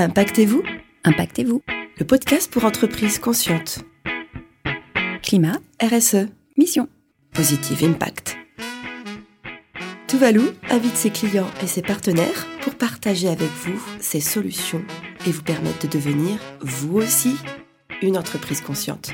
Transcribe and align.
Impactez-vous 0.00 0.62
Impactez-vous. 1.04 1.62
Le 1.98 2.06
podcast 2.06 2.50
pour 2.50 2.64
entreprises 2.64 3.18
conscientes. 3.18 3.80
Climat, 5.22 5.58
RSE. 5.78 6.28
mission. 6.56 6.88
Positive 7.34 7.84
Impact. 7.84 8.38
Tuvalu 10.06 10.40
invite 10.70 10.96
ses 10.96 11.10
clients 11.10 11.50
et 11.62 11.66
ses 11.66 11.82
partenaires 11.82 12.46
pour 12.62 12.76
partager 12.76 13.28
avec 13.28 13.50
vous 13.50 13.78
ses 14.00 14.20
solutions 14.20 14.82
et 15.26 15.32
vous 15.32 15.42
permettre 15.42 15.86
de 15.86 15.92
devenir, 15.92 16.38
vous 16.62 16.96
aussi, 16.96 17.36
une 18.00 18.16
entreprise 18.16 18.62
consciente. 18.62 19.10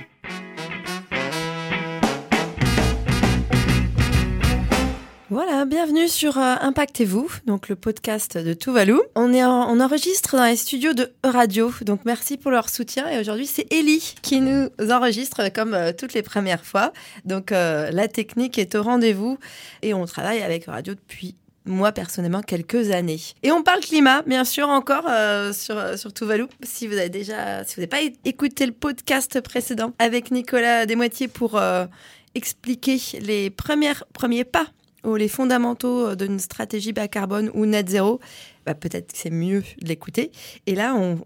Voilà, 5.57 5.70
bienvenue 5.70 6.07
sur 6.07 6.36
euh, 6.36 6.57
Impactez-vous, 6.61 7.30
donc 7.46 7.70
le 7.70 7.77
podcast 7.77 8.36
de 8.36 8.52
Tuvalu. 8.52 8.98
On, 9.14 9.32
est 9.32 9.43
on 9.43 9.80
enregistre 9.80 10.36
dans 10.36 10.45
les 10.45 10.55
studios 10.56 10.92
de 10.92 11.10
Radio, 11.24 11.73
donc 11.80 12.01
merci 12.05 12.37
pour 12.37 12.51
leur 12.51 12.69
soutien. 12.69 13.09
Et 13.09 13.19
aujourd'hui, 13.19 13.47
c'est 13.47 13.66
Ellie 13.73 14.16
qui 14.20 14.42
nous 14.42 14.69
enregistre 14.91 15.50
comme 15.50 15.73
euh, 15.73 15.92
toutes 15.97 16.12
les 16.12 16.23
premières 16.23 16.66
fois. 16.66 16.92
Donc 17.24 17.52
euh, 17.52 17.91
la 17.91 18.06
technique 18.06 18.59
est 18.59 18.74
au 18.74 18.83
rendez-vous 18.83 19.38
et 19.80 19.95
on 19.95 20.05
travaille 20.05 20.42
avec 20.42 20.66
Radio 20.66 20.92
depuis 20.92 21.37
moi 21.64 21.92
personnellement 21.92 22.42
quelques 22.42 22.91
années. 22.91 23.20
Et 23.42 23.50
on 23.50 23.62
parle 23.62 23.80
climat, 23.80 24.20
bien 24.27 24.45
sûr, 24.45 24.69
encore 24.69 25.06
euh, 25.09 25.55
sur, 25.55 25.78
euh, 25.78 25.97
sur 25.97 26.12
Tuvalu. 26.12 26.48
Si 26.62 26.86
vous 26.86 26.98
avez 26.98 27.09
déjà, 27.09 27.64
si 27.64 27.77
vous 27.77 27.80
n'avez 27.80 28.11
pas 28.11 28.14
écouté 28.27 28.66
le 28.66 28.73
podcast 28.73 29.41
précédent 29.41 29.95
avec 29.98 30.30
Nicolas 30.30 30.84
Desmoitiers 30.84 31.28
pour 31.28 31.56
euh, 31.56 31.86
expliquer 32.34 33.00
les 33.20 33.48
premières, 33.48 34.05
premiers 34.12 34.45
pas 34.45 34.66
ou 35.06 35.16
les 35.16 35.28
fondamentaux 35.28 36.15
d'une 36.16 36.38
stratégie 36.38 36.92
bas 36.92 37.09
carbone 37.09 37.51
ou 37.55 37.64
net 37.66 37.88
zéro, 37.88 38.20
bah, 38.66 38.74
peut-être 38.74 39.12
que 39.12 39.19
c'est 39.19 39.30
mieux 39.30 39.62
de 39.80 39.87
l'écouter. 39.87 40.33
Et 40.66 40.74
là, 40.74 40.95
on, 40.97 41.20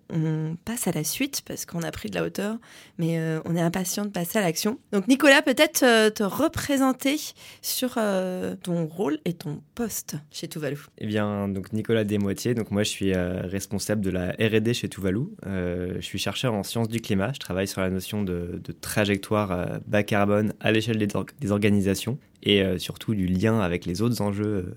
passe 0.65 0.87
à 0.87 0.93
la 0.93 1.05
suite 1.05 1.43
parce 1.47 1.65
qu'on 1.65 1.83
a 1.83 1.91
pris 1.91 2.11
de 2.11 2.15
la 2.15 2.25
hauteur, 2.25 2.59
mais 2.99 3.19
euh, 3.19 3.41
on 3.47 3.57
est 3.57 3.61
impatient 3.61 4.05
de 4.05 4.11
passer 4.11 4.39
à 4.39 4.43
l'action. 4.43 4.79
Donc 4.93 5.09
Nicolas, 5.09 5.41
peut-être 5.41 5.83
euh, 5.83 6.11
te 6.11 6.23
représenter 6.23 7.17
sur 7.63 7.95
euh, 7.97 8.57
ton 8.63 8.87
rôle 8.87 9.19
et 9.25 9.33
ton 9.33 9.63
poste 9.75 10.17
chez 10.31 10.49
Tuvalu. 10.49 10.77
Eh 10.99 11.07
bien, 11.07 11.49
donc 11.49 11.73
Nicolas 11.73 12.05
Desmoitiers, 12.05 12.55
donc 12.55 12.71
moi 12.71 12.83
je 12.83 12.91
suis 12.91 13.15
euh, 13.15 13.41
responsable 13.45 14.03
de 14.03 14.11
la 14.11 14.33
R&D 14.33 14.75
chez 14.75 14.89
Tuvalu. 14.89 15.21
Euh, 15.47 15.95
je 15.97 16.05
suis 16.05 16.19
chercheur 16.19 16.53
en 16.53 16.63
sciences 16.63 16.89
du 16.89 17.01
climat. 17.01 17.33
Je 17.33 17.39
travaille 17.39 17.69
sur 17.69 17.81
la 17.81 17.89
notion 17.89 18.23
de, 18.23 18.61
trajectoire 18.81 19.53
euh, 19.53 19.79
bas 19.87 20.03
carbone 20.03 20.53
à 20.61 20.73
l'échelle 20.73 20.99
des 20.99 21.53
organisations 21.53 22.19
et 22.43 22.63
euh, 22.63 22.79
surtout 22.79 23.15
du 23.15 23.27
lien 23.27 23.61
avec 23.61 23.87
les 23.87 24.03
autres 24.03 24.21
enjeux 24.23 24.45
euh, 24.45 24.75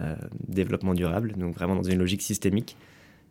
euh, 0.00 0.14
développement 0.46 0.94
durable, 0.94 1.34
donc 1.36 1.54
vraiment 1.54 1.76
dans 1.76 1.82
une 1.82 1.98
logique 1.98 2.22
systémique. 2.22 2.76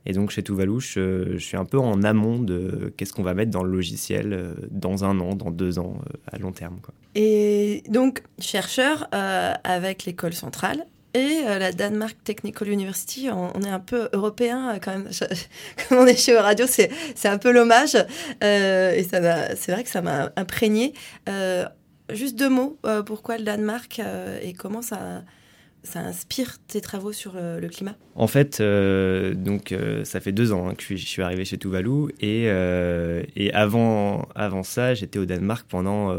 Et 0.06 0.14
donc 0.14 0.32
chez 0.32 0.42
Tuvalu, 0.42 0.80
je, 0.80 1.38
suis 1.38 1.58
un 1.58 1.66
peu 1.66 1.78
en 1.78 2.02
amont 2.04 2.40
de 2.40 2.94
qu'est-ce 2.96 3.12
qu'on 3.12 3.24
va 3.24 3.34
mettre 3.34 3.52
dans 3.52 3.64
le 3.64 3.72
logiciel 3.72 4.56
dans 4.72 5.04
un 5.04 5.20
an, 5.20 5.36
dans 5.36 5.52
deux 5.52 5.80
ans, 5.80 5.98
à 6.32 6.38
long 6.38 6.54
terme. 6.54 6.80
Quoi. 6.82 6.94
Et 7.16 7.84
donc, 7.90 8.24
chercheur 8.40 9.10
avec 9.12 10.06
l'école 10.06 10.32
centrale 10.32 10.86
et 11.14 11.42
la 11.44 11.74
Denmark 11.74 12.16
Technical 12.24 12.70
University. 12.70 13.30
On, 13.30 13.62
est 13.64 13.70
un 13.70 13.82
peu 13.82 14.08
européen 14.14 14.80
quand 14.82 14.92
même. 14.92 15.08
Je- 15.12 15.26
comme 15.90 15.98
on 15.98 16.08
est 16.08 16.16
chez 16.16 16.38
Radio, 16.38 16.66
c'est 16.68 16.90
un 17.26 17.38
peu 17.38 17.52
l'hommage. 17.52 17.98
Euh, 18.44 18.94
et 18.94 19.04
c'est 19.04 19.72
vrai 19.72 19.84
que 19.84 19.90
ça 19.90 20.02
m'a 20.02 20.32
imprégné. 20.38 20.94
Juste 22.14 22.38
deux 22.38 22.50
mots. 22.50 22.78
euh, 22.86 23.04
pourquoi 23.04 23.38
le 23.38 23.44
Danemark 23.44 24.00
euh, 24.00 24.40
et 24.42 24.54
comment 24.54 24.82
ça, 24.82 25.24
inspire 25.96 26.58
tes 26.68 26.82
travaux 26.82 27.12
sur 27.12 27.34
euh, 27.36 27.60
le 27.60 27.68
climat? 27.68 27.96
En 28.16 28.28
fait, 28.28 28.62
donc 28.62 29.76
ça 30.04 30.20
fait 30.20 30.32
deux 30.32 30.54
ans 30.54 30.70
hein, 30.70 30.76
que 30.76 30.84
je 30.96 31.06
suis, 31.06 31.22
arrivé 31.22 31.46
chez 31.46 31.58
Tuvalu 31.58 32.14
et, 32.22 32.50
avant, 33.54 34.28
avant 34.36 34.64
ça, 34.64 34.94
j'étais 34.94 35.20
au 35.20 35.26
Danemark 35.26 35.66
pendant, 35.68 36.16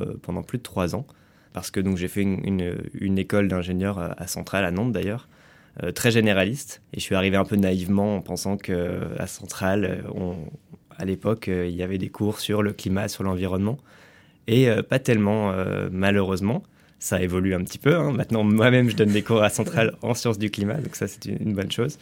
plus 0.46 0.58
de 0.58 0.62
trois 0.62 0.94
ans 0.94 1.06
parce 1.54 1.70
que 1.70 1.80
donc 1.80 1.96
j'ai 1.96 2.08
fait 2.08 2.22
une, 2.22 3.18
école 3.18 3.48
d'ingénieur 3.48 3.98
à, 3.98 4.26
Centrale, 4.26 4.64
à 4.64 4.70
Nantes 4.70 4.92
d'ailleurs, 4.92 5.28
très 5.94 6.10
généraliste 6.10 6.82
et 6.92 7.00
je 7.00 7.04
suis 7.04 7.14
arrivé 7.14 7.36
un 7.36 7.44
peu 7.44 7.56
naïvement 7.56 8.16
en 8.16 8.20
pensant 8.20 8.56
que 8.56 9.00
à 9.18 9.26
Centrale, 9.26 10.04
à 10.98 11.04
l'époque, 11.04 11.48
il 11.48 11.74
y 11.74 11.82
avait 11.82 11.98
des 11.98 12.10
cours 12.10 12.40
sur 12.40 12.62
le 12.62 12.72
climat, 12.72 13.08
sur 13.08 13.24
l'environnement 13.24 13.78
et 14.48 14.68
euh, 14.68 14.82
pas 14.82 14.98
tellement 14.98 15.52
euh, 15.52 15.88
malheureusement 15.92 16.64
ça 16.98 17.22
évolue 17.22 17.54
un 17.54 17.62
petit 17.62 17.78
peu. 17.78 17.94
hein. 17.94 18.10
Maintenant, 18.10 18.42
moi-même, 18.42 18.90
je 18.90 18.96
donne 18.96 19.12
des 19.12 19.22
cours 19.22 19.40
à 19.40 19.50
Centrale 19.50 19.94
en 20.02 20.14
sciences 20.14 20.36
du 20.36 20.50
climat, 20.50 20.74
donc 20.74 20.96
ça, 20.96 21.06
c'est 21.06 21.26
une, 21.26 21.54
bonne 21.54 21.70
chose. 21.70 21.96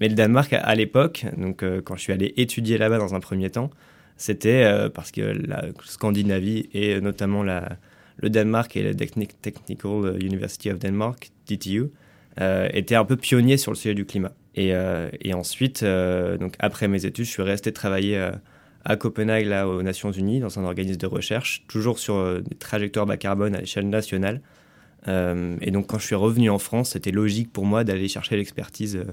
Mais 0.00 0.08
le 0.08 0.16
Danemark, 0.16 0.52
à, 0.52 0.74
l'époque, 0.74 1.24
donc 1.36 1.62
euh, 1.62 1.80
quand 1.80 1.94
je 1.94 2.00
suis 2.00 2.12
allé 2.12 2.34
étudier 2.36 2.76
là-bas 2.76 2.98
dans 2.98 3.14
un 3.14 3.20
premier 3.20 3.48
temps, 3.50 3.70
c'était 4.16 4.68
parce 4.92 5.12
que 5.12 5.20
la 5.20 5.66
Scandinavie 5.84 6.68
et 6.74 7.00
notamment 7.00 7.42
le 7.42 8.28
Danemark 8.28 8.76
et 8.76 8.82
la 8.82 8.92
Techni- 8.92 9.30
Technical 9.40 10.20
University 10.20 10.70
of 10.70 10.80
Denmark, 10.80 11.30
DTU, 11.46 11.84
étaient 12.72 12.96
un 12.96 13.04
peu 13.06 13.16
pionniers 13.16 13.56
sur 13.56 13.70
le 13.70 13.76
sujet 13.76 13.94
du 13.94 14.04
climat. 14.04 14.32
Et, 14.56 14.74
ensuite, 15.32 15.82
donc 15.82 16.54
après 16.58 16.86
mes 16.86 17.06
études, 17.06 17.24
je 17.24 17.30
suis 17.30 17.42
resté 17.42 17.72
travailler 17.72 18.30
à 18.84 18.96
Copenhague, 18.96 19.46
là, 19.46 19.68
aux 19.68 19.82
Nations 19.82 20.10
Unies, 20.12 20.40
dans 20.40 20.58
un 20.58 20.64
organisme 20.64 20.96
de 20.98 21.06
recherche, 21.06 21.64
toujours 21.68 21.98
sur 21.98 22.14
euh, 22.16 22.40
des 22.40 22.56
trajectoires 22.56 23.06
bas 23.06 23.16
carbone 23.16 23.54
à 23.54 23.60
l'échelle 23.60 23.88
nationale. 23.88 24.40
Euh, 25.08 25.56
et 25.60 25.70
donc, 25.70 25.86
quand 25.86 25.98
je 25.98 26.06
suis 26.06 26.14
revenu 26.14 26.50
en 26.50 26.58
France, 26.58 26.90
c'était 26.90 27.10
logique 27.10 27.52
pour 27.52 27.64
moi 27.66 27.84
d'aller 27.84 28.08
chercher 28.08 28.36
l'expertise 28.36 29.04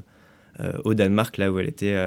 euh, 0.60 0.72
au 0.84 0.94
Danemark, 0.94 1.38
là 1.38 1.52
où 1.52 1.60
elle 1.60 1.68
était 1.70 2.06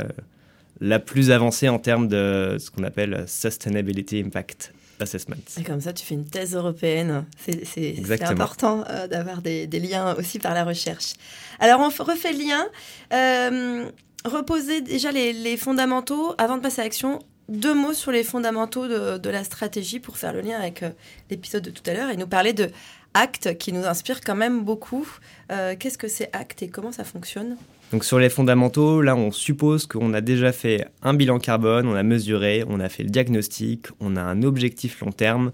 la 0.80 0.98
plus 0.98 1.30
avancée 1.30 1.68
en 1.68 1.78
termes 1.78 2.08
de 2.08 2.56
ce 2.58 2.70
qu'on 2.70 2.84
appelle 2.84 3.24
Sustainability 3.26 4.20
Impact 4.20 4.72
Assessment. 4.98 5.36
Et 5.58 5.62
comme 5.62 5.80
ça, 5.80 5.92
tu 5.94 6.04
fais 6.04 6.14
une 6.14 6.26
thèse 6.26 6.54
européenne. 6.54 7.24
C'est- 7.38 8.22
important 8.22 8.84
euh, 8.90 9.06
d'avoir 9.06 9.40
des, 9.40 9.66
des 9.66 9.80
liens 9.80 10.14
aussi 10.16 10.38
par 10.38 10.52
la 10.52 10.64
recherche. 10.64 11.14
Alors, 11.58 11.80
on 11.80 11.88
refait 11.88 12.32
le 12.32 12.38
lien. 12.38 12.66
Euh, 13.12 13.90
reposer 14.26 14.82
déjà 14.82 15.10
les, 15.10 15.32
les 15.32 15.56
fondamentaux 15.56 16.34
avant 16.36 16.58
de 16.58 16.62
passer 16.62 16.82
à 16.82 16.84
l'action. 16.84 17.20
Deux 17.50 17.74
mots 17.74 17.92
sur 17.92 18.12
les 18.12 18.22
fondamentaux 18.22 18.86
de, 18.86 19.28
la 19.28 19.42
stratégie 19.42 19.98
pour 19.98 20.16
faire 20.16 20.32
le 20.32 20.40
lien 20.40 20.56
avec 20.56 20.84
euh, 20.84 20.90
l'épisode 21.30 21.64
de 21.64 21.70
tout 21.70 21.82
à 21.86 21.94
l'heure 21.94 22.08
et 22.08 22.16
nous 22.16 22.28
parler 22.28 22.52
de 22.52 22.68
Act 23.12 23.58
qui 23.58 23.72
nous 23.72 23.86
inspire 23.86 24.20
quand 24.20 24.36
même 24.36 24.62
beaucoup. 24.62 25.04
Euh, 25.50 25.74
Qu'est-ce 25.76 25.98
que 25.98 26.06
c'est 26.06 26.30
Act 26.32 26.62
et 26.62 26.68
comment 26.68 26.92
ça 26.92 27.02
fonctionne? 27.02 27.56
Donc 27.90 28.04
sur 28.04 28.20
les 28.20 28.30
fondamentaux, 28.30 29.02
là 29.02 29.16
on 29.16 29.32
suppose 29.32 29.88
qu'on 29.88 30.14
a 30.14 30.20
déjà 30.20 30.52
fait 30.52 30.86
un 31.02 31.12
bilan 31.12 31.40
carbone, 31.40 31.88
on 31.88 31.96
a 31.96 32.04
mesuré, 32.04 32.62
on 32.68 32.78
a 32.78 32.88
fait 32.88 33.02
le 33.02 33.10
diagnostic, 33.10 33.88
on 33.98 34.14
a 34.14 34.22
un 34.22 34.44
objectif 34.44 35.00
long 35.00 35.10
terme 35.10 35.50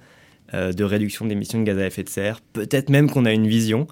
euh, 0.53 0.75
de 0.75 0.85
réduction 0.85 1.25
d'émissions 1.25 1.61
de 1.61 1.65
gaz 1.65 1.79
à 1.79 1.87
effet 1.87 2.03
de 2.03 2.11
serre, 2.11 2.43
peut-être 2.53 2.91
même 2.91 3.09
qu'on 3.09 3.25
a 3.25 3.33
une 3.33 3.49
vision. 3.49 3.87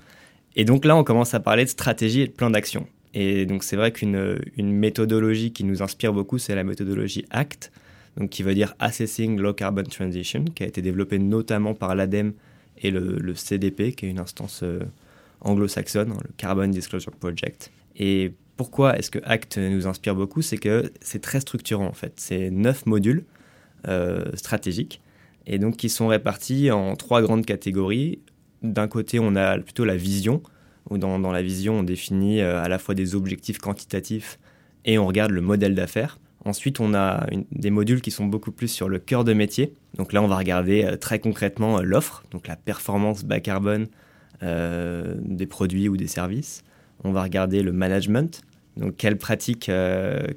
Et 0.56 0.66
donc 0.66 0.84
là 0.84 0.94
on 0.94 1.04
commence 1.04 1.32
à 1.32 1.41
parler 1.41 1.65
de 1.65 1.71
stratégie 1.71 2.21
et 2.21 2.26
de 2.26 2.32
plan 2.32 2.50
d'action. 2.50 2.86
Et 3.15 3.47
donc 3.47 3.65
c'est 3.65 3.76
vrai 3.76 3.92
qu'une 3.92 4.41
une 4.59 4.75
méthodologie 4.75 5.54
qui 5.54 5.65
nous 5.65 5.82
inspire 5.82 6.12
beaucoup, 6.12 6.36
c'est 6.36 6.54
la 6.54 6.65
méthodologie 6.65 7.25
ACT, 7.31 7.72
donc 8.17 8.31
qui 8.31 8.43
veut 8.43 8.55
dire 8.55 8.75
Assessing 8.79 9.41
Low 9.41 9.55
Carbon 9.55 9.83
Transition, 9.83 10.45
qui 10.55 10.63
a 10.63 10.67
été 10.67 10.83
développée 10.83 11.19
notamment 11.19 11.75
par 11.75 11.95
l'ADEME 11.95 12.33
et 12.79 12.91
le, 12.91 13.35
CDP, 13.35 13.93
qui 13.93 14.07
est 14.07 14.11
une 14.11 14.19
instance 14.19 14.61
euh, 14.63 14.81
anglo-saxonne, 15.41 16.13
hein, 16.13 16.19
le 16.23 16.31
Carbon 16.37 16.69
Disclosure 16.69 17.13
Project. 17.13 17.71
Et 17.97 18.33
pourquoi 18.57 18.99
est-ce 18.99 19.11
que 19.11 19.19
ACT 19.25 19.59
nous 19.59 19.87
inspire 19.87 20.15
beaucoup? 20.15 20.43
C'est 20.43 20.57
que 20.57 20.93
c'est 21.01 21.21
très 21.21 21.41
structurant 21.41 21.87
en 21.87 21.93
fait. 21.93 22.15
C'est 22.17 22.51
neuf 22.51 22.87
modules 22.87 23.25
euh, 23.89 24.25
stratégiques 24.35 25.01
et 25.47 25.59
donc 25.59 25.77
qui 25.77 25.89
sont 25.89 26.09
répartis 26.09 26.71
en 26.71 26.97
trois 26.97 27.23
grandes 27.23 27.47
catégories. 27.47 28.21
D'un 28.63 28.89
côté, 28.89 29.19
on 29.19 29.37
a 29.37 29.59
plutôt 29.59 29.85
la 29.85 29.97
vision, 29.97 30.43
où 30.91 30.99
dans, 30.99 31.19
dans 31.19 31.33
la 31.33 31.43
vision, 31.43 31.81
on 31.81 31.83
définit 31.83 32.41
euh, 32.41 32.63
à 32.63 32.69
la 32.69 32.79
fois 32.79 32.95
des 32.95 33.15
objectifs 33.15 33.59
quantitatifs 33.59 34.39
et 34.85 34.99
on 34.99 35.07
regarde 35.07 35.33
le 35.33 35.41
modèle 35.41 35.75
d'affaires. 35.75 36.19
Ensuite, 36.45 36.81
on 36.81 36.93
a 36.95 37.27
des 37.53 37.71
modules 37.71 38.03
qui 38.03 38.11
sont 38.11 38.27
beaucoup 38.27 38.53
plus 38.53 38.69
sur 38.69 38.89
le 38.89 38.99
cœur 38.99 39.25
de 39.25 39.33
métier. 39.33 39.75
Donc 39.97 40.13
là, 40.13 40.23
on 40.23 40.27
va 40.27 40.37
regarder 40.37 40.85
euh, 40.85 40.97
très 40.97 41.19
concrètement 41.19 41.79
euh, 41.79 41.83
l'offre, 41.83 42.25
donc 42.31 42.49
la 42.49 42.57
performance 42.57 43.25
bas 43.25 43.41
carbone 43.41 43.87
euh, 44.43 45.15
des 45.21 45.47
produits 45.47 45.89
ou 45.89 45.97
des 45.97 46.07
services. 46.07 46.63
On 47.03 47.13
va 47.13 47.23
regarder 47.23 47.63
le 47.63 47.73
management, 47.73 48.43
donc 48.77 48.97
quelles 48.97 49.19
pratiques, 49.19 49.71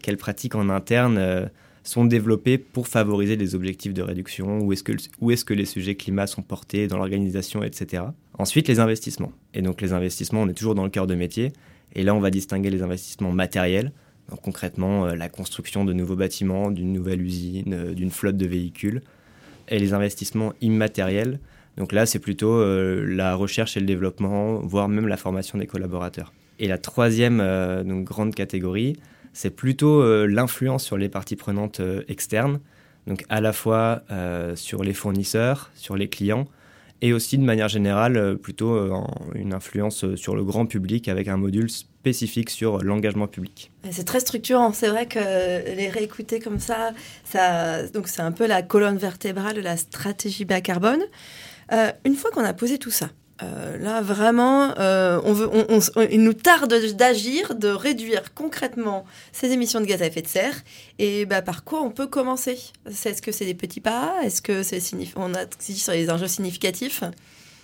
quelles 0.01 0.17
pratiques 0.17 0.55
en 0.55 0.69
interne 0.69 1.49
sont 1.83 2.03
développées 2.03 2.57
pour 2.57 2.87
favoriser 2.87 3.37
les 3.37 3.55
objectifs 3.55 3.93
de 3.93 4.01
réduction, 4.01 4.59
où 4.59 4.73
est-ce 4.73 5.45
que 5.45 5.53
les 5.53 5.65
sujets 5.65 5.95
climat 5.95 6.27
sont 6.27 6.41
portés 6.41 6.87
dans 6.87 6.97
l'organisation, 6.97 7.63
etc. 7.63 8.03
Ensuite, 8.37 8.67
les 8.67 8.79
investissements. 8.79 9.31
Et 9.53 9.61
donc 9.61 9.81
les 9.81 9.93
investissements, 9.93 10.41
on 10.41 10.49
est 10.49 10.53
toujours 10.53 10.75
dans 10.75 10.83
le 10.83 10.89
cœur 10.89 11.07
de 11.07 11.15
métier. 11.15 11.53
Et 11.95 12.03
là, 12.03 12.13
on 12.13 12.19
va 12.19 12.31
distinguer 12.31 12.69
les 12.69 12.81
investissements 12.81 13.31
matériels, 13.31 13.93
concrètement 14.35 15.05
euh, 15.05 15.15
la 15.15 15.29
construction 15.29 15.85
de 15.85 15.93
nouveaux 15.93 16.15
bâtiments, 16.15 16.71
d'une 16.71 16.91
nouvelle 16.91 17.21
usine, 17.21 17.73
euh, 17.73 17.93
d'une 17.93 18.11
flotte 18.11 18.37
de 18.37 18.45
véhicules, 18.45 19.01
et 19.69 19.79
les 19.79 19.93
investissements 19.93 20.53
immatériels. 20.61 21.39
Donc 21.77 21.91
là, 21.91 22.05
c'est 22.05 22.19
plutôt 22.19 22.53
euh, 22.53 23.05
la 23.07 23.35
recherche 23.35 23.77
et 23.77 23.79
le 23.79 23.85
développement, 23.85 24.59
voire 24.59 24.89
même 24.89 25.07
la 25.07 25.17
formation 25.17 25.57
des 25.57 25.67
collaborateurs. 25.67 26.33
Et 26.59 26.67
la 26.67 26.77
troisième 26.77 27.37
donc, 27.85 28.03
grande 28.03 28.33
catégorie, 28.33 28.95
c'est 29.31 29.51
plutôt 29.51 30.25
l'influence 30.25 30.83
sur 30.83 30.97
les 30.97 31.07
parties 31.07 31.35
prenantes 31.35 31.79
externes, 32.07 32.59
donc 33.05 33.23
à 33.29 33.41
la 33.41 33.53
fois 33.53 34.01
sur 34.55 34.83
les 34.83 34.95
fournisseurs, 34.95 35.69
sur 35.75 35.95
les 35.95 36.07
clients, 36.07 36.47
et 37.03 37.13
aussi 37.13 37.37
de 37.37 37.43
manière 37.43 37.67
générale 37.67 38.39
plutôt 38.39 38.91
une 39.35 39.53
influence 39.53 40.15
sur 40.15 40.35
le 40.35 40.43
grand 40.43 40.65
public 40.65 41.09
avec 41.09 41.27
un 41.27 41.37
module 41.37 41.69
sur 42.49 42.83
l'engagement 42.83 43.27
public. 43.27 43.71
C'est 43.91 44.05
très 44.05 44.19
structurant. 44.19 44.73
C'est 44.73 44.87
vrai 44.87 45.05
que 45.05 45.19
les 45.19 45.89
réécouter 45.89 46.39
comme 46.39 46.59
ça, 46.59 46.91
ça 47.23 47.87
donc 47.87 48.07
c'est 48.07 48.21
un 48.21 48.31
peu 48.31 48.47
la 48.47 48.61
colonne 48.61 48.97
vertébrale 48.97 49.55
de 49.55 49.61
la 49.61 49.77
stratégie 49.77 50.45
bas 50.45 50.61
carbone. 50.61 51.01
Euh, 51.71 51.91
une 52.05 52.15
fois 52.15 52.31
qu'on 52.31 52.43
a 52.43 52.53
posé 52.53 52.77
tout 52.77 52.91
ça, 52.91 53.09
euh, 53.43 53.77
là, 53.77 54.01
vraiment, 54.01 54.73
euh, 54.79 55.21
on 55.23 55.33
veut, 55.33 55.49
il 56.11 56.23
nous 56.23 56.33
tarde 56.33 56.73
d'agir, 56.95 57.53
de 57.53 57.67
réduire 57.67 58.33
concrètement 58.33 59.05
ces 59.31 59.51
émissions 59.51 59.79
de 59.79 59.85
gaz 59.85 60.01
à 60.01 60.07
effet 60.07 60.21
de 60.21 60.27
serre. 60.27 60.55
Et 60.97 61.25
bah, 61.25 61.41
par 61.41 61.63
quoi 61.63 61.81
on 61.83 61.91
peut 61.91 62.07
commencer? 62.07 62.57
Est-ce 62.87 63.21
que 63.21 63.31
c'est 63.31 63.45
des 63.45 63.53
petits 63.53 63.81
pas? 63.81 64.15
Est-ce 64.23 64.41
que 64.41 64.63
c'est 64.63 64.81
on 65.15 65.33
a 65.35 65.45
sur 65.59 65.93
les 65.93 66.09
enjeux 66.09 66.27
significatifs? 66.27 67.03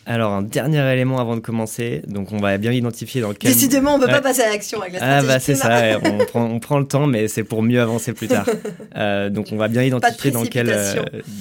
Alors, 0.06 0.34
un 0.34 0.42
dernier 0.42 0.80
élément 0.92 1.20
avant 1.20 1.36
de 1.36 1.40
commencer. 1.40 2.02
Donc, 2.08 2.34
on 2.34 2.38
va 2.38 2.58
bien 2.58 2.72
identifier 2.72 3.22
dans 3.22 3.34
quel. 3.34 3.52
Décidément, 3.52 3.96
on 3.96 3.98
ne 3.98 4.06
peut 4.06 4.12
pas 4.12 4.22
passer 4.22 4.42
à 4.42 4.50
l'action 4.50 4.82
avec 4.82 4.94
la 4.94 5.00
stratégie. 5.00 5.26
Ah, 5.26 5.34
bah, 5.34 5.40
c'est 5.40 5.56
ça. 5.56 6.00
on, 6.04 6.26
prend, 6.26 6.46
on, 6.46 6.60
prend, 6.60 6.80
le 6.80 6.86
temps, 6.86 7.08
mais 7.08 7.28
c'est 7.28 7.44
pour 7.44 7.64
mieux 7.64 7.82
avancer 7.82 8.14
plus 8.14 8.28
tard. 8.28 8.46
Euh, 8.96 9.30
donc, 9.30 9.48
on 9.52 9.58
va 9.58 9.70
bien 9.70 9.82
identifier 9.82 10.30
dans 10.30 10.46
quel, 10.46 10.70
euh, 10.70 10.94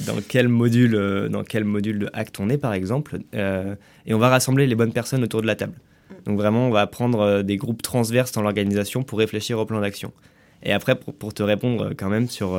dans, 0.07 0.17
quel 0.27 0.49
module, 0.49 0.95
euh, 0.95 1.29
dans 1.29 1.45
quel 1.45 1.65
module 1.65 1.99
de 1.99 2.11
acte 2.13 2.41
on 2.41 2.49
est, 2.49 2.57
par 2.57 2.73
exemple. 2.73 3.19
et 3.35 4.15
on 4.15 4.19
va 4.19 4.29
rassembler 4.29 4.67
les 4.67 4.75
bonnes 4.75 4.93
personnes 4.93 5.23
autour 5.23 5.43
de 5.43 5.47
la 5.47 5.55
table. 5.55 5.75
Mm. 5.75 6.15
Donc, 6.27 6.39
vraiment, 6.39 6.69
on 6.69 6.71
va 6.71 6.87
prendre 6.87 7.43
des 7.43 7.57
groupes 7.57 7.83
transverses 7.83 8.33
dans 8.33 8.43
l'organisation 8.43 9.03
pour 9.03 9.19
réfléchir 9.19 9.59
au 9.59 9.67
plan 9.67 9.81
d'action. 9.81 10.13
Et 10.63 10.73
après, 10.73 10.95
pour, 10.95 11.13
pour, 11.13 11.35
te 11.35 11.43
répondre 11.43 11.93
quand 11.97 12.09
même 12.09 12.29
sur 12.29 12.59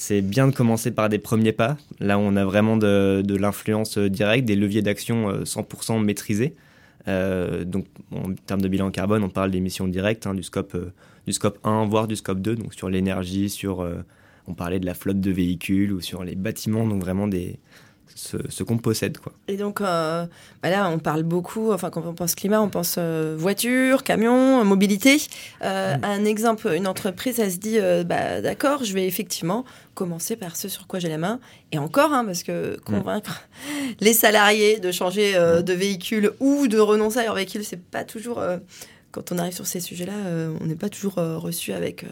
c'est 0.00 0.22
bien 0.22 0.48
de 0.48 0.54
commencer 0.54 0.92
par 0.92 1.10
des 1.10 1.18
premiers 1.18 1.52
pas, 1.52 1.76
là 1.98 2.18
on 2.18 2.34
a 2.34 2.44
vraiment 2.46 2.78
de, 2.78 3.36
l'influence 3.36 3.98
directe, 3.98 4.46
des 4.46 4.56
leviers 4.56 4.80
d'action 4.80 5.42
100% 5.42 5.96
euh, 5.96 6.00
maîtrisés. 6.00 6.54
Euh, 7.06 7.64
donc 7.64 7.84
en 8.10 8.32
termes 8.46 8.62
de 8.62 8.68
bilan 8.68 8.90
carbone, 8.90 9.22
on 9.22 9.28
parle 9.28 9.50
d'émissions 9.50 9.86
directes, 9.88 10.26
hein, 10.26 10.32
du, 10.32 10.42
scope, 10.42 10.74
euh, 10.74 10.94
du 11.26 11.34
scope 11.34 11.58
1, 11.64 11.84
voire 11.84 12.08
du 12.08 12.16
scope 12.16 12.40
2, 12.40 12.56
donc 12.56 12.72
sur 12.72 12.88
l'énergie, 12.88 13.50
sur, 13.50 13.86
on 14.46 14.54
parlait 14.54 14.80
de 14.80 14.86
la 14.86 14.94
flotte 14.94 15.20
de 15.20 15.30
véhicules 15.30 15.92
ou 15.92 16.00
sur 16.00 16.24
les 16.24 16.34
bâtiments, 16.34 16.86
donc 16.86 17.02
vraiment 17.02 17.28
des, 17.28 17.58
ce, 18.14 18.62
qu'on 18.62 18.78
possède. 18.78 19.18
Quoi. 19.18 19.32
Et 19.48 19.56
donc, 19.56 19.80
euh, 19.80 20.26
bah 20.62 20.70
là, 20.70 20.88
on 20.88 20.98
parle 20.98 21.22
beaucoup, 21.22 21.72
enfin, 21.72 21.90
quand 21.90 22.04
on 22.06 22.14
pense 22.14 22.34
climat, 22.34 22.60
on 22.60 22.68
pense 22.68 22.96
euh, 22.98 23.34
voiture, 23.38 24.02
camion, 24.04 24.64
mobilité. 24.64 25.18
Euh, 25.62 25.96
mm. 25.96 26.04
Un 26.04 26.24
exemple, 26.24 26.72
une 26.74 26.86
entreprise, 26.86 27.38
elle 27.38 27.52
se 27.52 27.58
dit, 27.58 27.78
bah, 28.06 28.40
d'accord, 28.40 28.84
je 28.84 28.92
vais 28.92 29.06
effectivement 29.06 29.64
commencer 29.94 30.36
par 30.36 30.56
ce 30.56 30.68
sur 30.68 30.86
quoi 30.86 30.98
j'ai 30.98 31.08
la 31.08 31.18
main. 31.18 31.40
Et 31.72 31.78
encore, 31.78 32.12
hein, 32.12 32.24
parce 32.24 32.42
que 32.42 32.76
mm. 32.76 32.80
convaincre 32.80 33.48
les 34.00 34.14
salariés 34.14 34.80
de 34.80 34.92
changer 34.92 35.38
mm. 35.38 35.62
de 35.62 35.72
véhicule 35.72 36.32
ou 36.40 36.68
de 36.68 36.78
renoncer 36.78 37.18
à 37.18 37.24
leur 37.24 37.34
véhicule, 37.34 37.64
c'est 37.64 37.80
pas 37.82 38.04
toujours... 38.04 38.42
quand 39.10 39.32
on 39.32 39.38
arrive 39.38 39.54
sur 39.54 39.66
ces 39.66 39.80
sujets-là, 39.80 40.12
on 40.60 40.66
n'est 40.66 40.76
pas 40.76 40.88
toujours 40.88 41.14
reçu 41.14 41.72
avec 41.72 42.04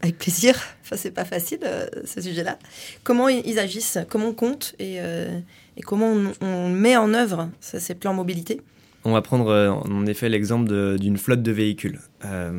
avec 0.00 0.18
plaisir. 0.18 0.54
Enfin, 0.82 0.96
c'est 0.96 1.10
pas 1.10 1.24
facile, 1.24 1.60
euh, 1.64 1.86
ce 2.04 2.20
sujet-là. 2.20 2.58
Comment 3.02 3.28
ils 3.28 3.58
agissent, 3.58 3.98
comment 4.08 4.28
on 4.28 4.34
compte 4.34 4.74
et, 4.78 4.96
euh, 5.00 5.40
comment 5.84 6.14
on, 6.40 6.68
met 6.68 6.96
en 6.96 7.14
œuvre 7.14 7.50
ces 7.60 7.94
plans 7.94 8.14
mobilité? 8.14 8.60
On 9.04 9.12
va 9.12 9.22
prendre 9.22 9.48
euh, 9.48 9.70
en 9.70 10.06
effet 10.06 10.28
l'exemple 10.28 10.98
d'une 10.98 11.16
flotte 11.16 11.42
de 11.42 11.52
véhicules. 11.52 12.00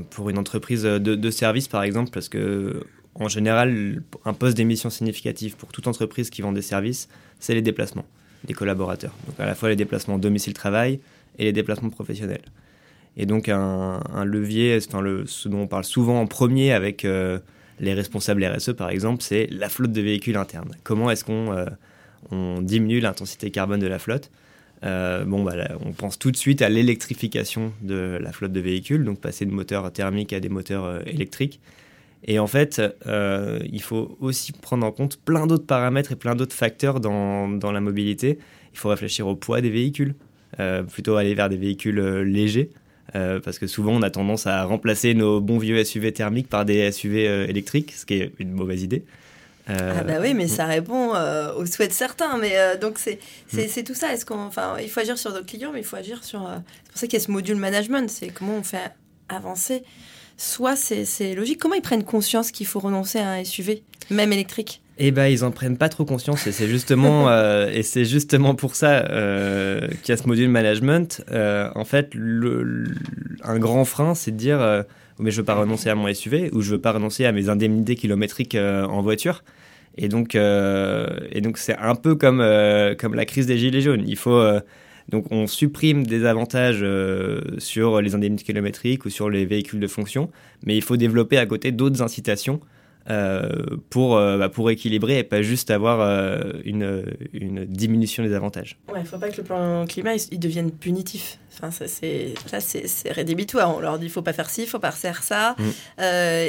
pour 0.09 0.29
une 0.29 0.37
entreprise 0.37 0.83
de, 0.83 0.97
de, 0.97 1.31
service, 1.31 1.67
par 1.67 1.83
exemple, 1.83 2.11
parce 2.11 2.29
que 2.29 2.83
en 3.15 3.27
général, 3.27 4.01
un 4.25 4.33
poste 4.33 4.55
d'émission 4.55 4.89
significatif 4.89 5.55
pour 5.55 5.71
toute 5.71 5.87
entreprise 5.87 6.29
qui 6.29 6.41
vend 6.41 6.53
des 6.53 6.61
services, 6.61 7.09
c'est 7.39 7.53
les 7.53 7.61
déplacements 7.61 8.05
des 8.45 8.53
collaborateurs. 8.53 9.13
Donc 9.27 9.39
à 9.39 9.45
la 9.45 9.55
fois 9.55 9.69
les 9.69 9.75
déplacements 9.75 10.17
domicile-travail 10.17 10.99
et 11.37 11.43
les 11.43 11.51
déplacements 11.51 11.89
professionnels. 11.89 12.43
Et 13.17 13.25
donc 13.25 13.49
un, 13.49 13.99
levier, 14.23 14.77
enfin 14.77 15.03
ce 15.25 15.49
dont 15.49 15.61
on 15.61 15.67
parle 15.67 15.83
souvent 15.83 16.21
en 16.21 16.27
premier 16.27 16.71
avec 16.71 17.05
euh, 17.05 17.39
les 17.79 17.93
responsables 17.93 18.43
RSE 18.45 18.73
par 18.73 18.89
exemple, 18.89 19.23
c'est 19.23 19.47
la 19.51 19.69
flotte 19.69 19.91
de 19.91 20.01
véhicules 20.01 20.37
internes. 20.37 20.71
Comment 20.83 21.11
est-ce 21.11 21.25
qu'on 21.25 21.51
euh, 21.51 22.61
diminue 22.61 22.99
l'intensité 22.99 23.51
carbone 23.51 23.79
de 23.79 23.87
la 23.87 23.99
flotte? 23.99 24.31
Euh, 24.85 25.25
bon, 25.25 25.43
bah, 25.43 25.55
on 25.85 25.91
pense 25.91 26.17
tout 26.17 26.31
de 26.31 26.37
suite 26.37 26.61
à 26.61 26.69
l'électrification 26.69 27.73
de 27.81 28.17
la 28.21 28.31
flotte 28.31 28.53
de 28.53 28.59
véhicules, 28.61 29.03
donc 29.03 29.19
passer 29.19 29.45
de 29.45 29.51
moteurs 29.51 29.91
thermiques 29.91 30.31
à 30.31 30.39
des 30.39 30.49
moteurs 30.49 31.05
électriques. 31.05 31.59
Et 32.25 32.39
en 32.39 32.47
fait, 32.47 32.81
il 33.05 33.81
faut 33.81 34.17
aussi 34.19 34.51
prendre 34.51 34.85
en 34.85 34.91
compte 34.91 35.17
plein 35.17 35.47
d'autres 35.47 35.65
paramètres 35.65 36.11
et 36.13 36.15
plein 36.15 36.35
d'autres 36.35 36.55
facteurs 36.55 36.99
dans, 36.99 37.71
la 37.71 37.81
mobilité. 37.81 38.39
Il 38.73 38.77
faut 38.77 38.89
réfléchir 38.89 39.27
au 39.27 39.35
poids 39.35 39.61
des 39.61 39.69
véhicules, 39.69 40.15
plutôt 40.89 41.15
aller 41.15 41.33
vers 41.33 41.49
des 41.49 41.57
véhicules 41.57 41.99
légers. 41.99 42.71
Euh, 43.15 43.39
parce 43.39 43.57
que 43.57 43.67
souvent 43.67 43.93
on 43.93 44.01
a 44.01 44.09
tendance 44.09 44.45
à 44.45 44.63
remplacer 44.65 45.13
nos 45.13 45.41
bons 45.41 45.57
vieux 45.57 45.83
SUV 45.83 46.13
thermiques 46.13 46.47
par 46.47 46.65
des 46.65 46.91
SUV 46.91 47.27
euh, 47.27 47.47
électriques, 47.47 47.93
ce 47.95 48.05
qui 48.05 48.15
est 48.15 48.31
une 48.39 48.51
mauvaise 48.51 48.83
idée. 48.83 49.03
Euh, 49.69 49.93
ah 49.99 50.03
bah 50.03 50.15
oui, 50.19 50.33
mais 50.33 50.47
ça 50.47 50.65
répond 50.65 51.09
aux 51.57 51.65
souhaits 51.67 51.89
de 51.89 51.93
certains. 51.93 52.37
Mais 52.37 52.55
donc 52.81 52.97
c'est 52.97 53.19
c'est 53.47 53.83
tout 53.83 53.93
ça. 53.93 54.11
Est-ce 54.11 54.25
qu'on, 54.25 54.39
enfin, 54.39 54.77
il 54.81 54.89
faut 54.89 54.99
agir 54.99 55.17
sur 55.17 55.31
nos 55.31 55.43
clients, 55.43 55.71
mais 55.71 55.81
il 55.81 55.85
faut 55.85 55.95
agir 55.95 56.23
sur. 56.23 56.39
c'est 56.41 56.91
pour 56.91 56.99
ça 56.99 57.07
qu'il 57.07 57.19
y 57.19 57.21
a 57.21 57.25
ce 57.25 57.29
module 57.29 57.55
management. 57.55 58.09
C'est 58.09 58.29
comment 58.29 58.55
on 58.55 58.63
fait 58.63 58.91
avancer. 59.27 59.83
Soit 60.37 60.75
c'est 60.75 61.35
logique. 61.35 61.59
Comment 61.59 61.75
ils 61.75 61.83
prennent 61.83 62.03
conscience 62.03 62.49
qu'il 62.49 62.65
faut 62.65 62.79
renoncer 62.79 63.19
à 63.19 63.29
un 63.33 63.43
SUV, 63.43 63.83
même 64.09 64.33
électrique? 64.33 64.81
Eh 65.01 65.11
ben, 65.11 65.27
ils 65.27 65.45
en 65.45 65.51
prennent 65.51 65.77
pas 65.77 65.87
trop 65.87 66.03
conscience 66.03 66.45
et 66.45 66.51
c'est 66.51 66.67
justement 66.67 67.29
euh, 67.29 67.71
et 67.71 67.83
c'est 67.83 68.03
justement 68.03 68.53
pour 68.53 68.75
ça 68.75 69.05
euh, 69.09 69.87
qu'il 70.03 70.09
y 70.09 70.11
a 70.11 70.17
ce 70.17 70.27
module 70.27 70.49
management. 70.49 71.23
Euh, 71.31 71.69
en 71.73 71.85
fait, 71.85 72.13
le, 72.13 72.83
un 73.43 73.59
grand 73.59 73.85
frein, 73.85 74.13
c'est 74.13 74.31
de 74.31 74.37
dire 74.37 74.85
mais 75.17 75.31
je 75.31 75.37
veux 75.37 75.45
pas 75.45 75.55
renoncer 75.55 75.89
à 75.89 75.95
mon 75.95 76.13
SUV 76.13 76.49
ou 76.53 76.61
je 76.61 76.71
veux 76.71 76.81
pas 76.81 76.91
renoncer 76.91 77.25
à 77.25 77.31
mes 77.31 77.49
indemnités 77.49 77.95
kilométriques 77.95 78.55
en 78.55 79.01
voiture. 79.01 79.43
Et 79.97 80.09
donc 80.09 80.35
et 80.35 81.41
donc 81.41 81.57
c'est 81.57 81.77
un 81.77 81.95
peu 81.95 82.15
comme 82.15 82.43
comme 82.99 83.15
la 83.15 83.25
crise 83.25 83.47
des 83.47 83.57
gilets 83.57 83.81
jaunes. 83.81 84.03
Il 84.05 84.17
faut 84.17 84.41
donc 85.07 85.31
on 85.31 85.47
supprime 85.47 86.05
des 86.05 86.25
avantages 86.25 86.85
sur 87.57 88.01
les 88.01 88.15
indemnités 88.15 88.43
kilométriques 88.43 89.05
ou 89.05 89.09
sur 89.09 89.29
les 89.29 89.45
véhicules 89.45 89.79
de 89.79 89.87
fonction, 89.87 90.29
mais 90.65 90.75
il 90.75 90.81
faut 90.81 90.97
développer 90.97 91.37
à 91.37 91.45
côté 91.45 91.71
d'autres 91.71 92.01
incitations 92.01 92.59
pour, 93.89 94.17
euh, 94.17 94.37
bah, 94.37 94.49
pour 94.49 94.69
équilibrer 94.69 95.19
et 95.19 95.23
pas 95.23 95.41
juste 95.41 95.71
avoir 95.71 96.01
euh, 96.01 96.53
une, 96.63 97.05
une, 97.33 97.65
diminution 97.65 98.23
des 98.23 98.33
avantages. 98.33 98.77
Il 98.87 98.93
ouais, 98.93 99.01
ne 99.01 99.05
faut 99.05 99.17
pas 99.17 99.29
que 99.29 99.37
le 99.37 99.43
plan 99.43 99.85
climat 99.85 100.13
il, 100.31 100.39
devienne 100.39 100.71
punitif. 100.71 101.39
Enfin, 101.53 101.71
ça, 101.71 101.87
c'est, 101.87 102.33
là, 102.51 102.59
c'est, 102.59 103.11
rédhibitoire. 103.11 103.75
On 103.75 103.79
leur 103.79 103.99
dit 103.99 104.05
il 104.05 104.11
faut 104.11 104.21
pas 104.21 104.33
faire 104.33 104.49
ci, 104.49 104.63
il 104.63 104.67
faut 104.67 104.79
pas 104.79 104.91
faire 104.91 105.23
ça. 105.23 105.55
Mm. 105.57 106.03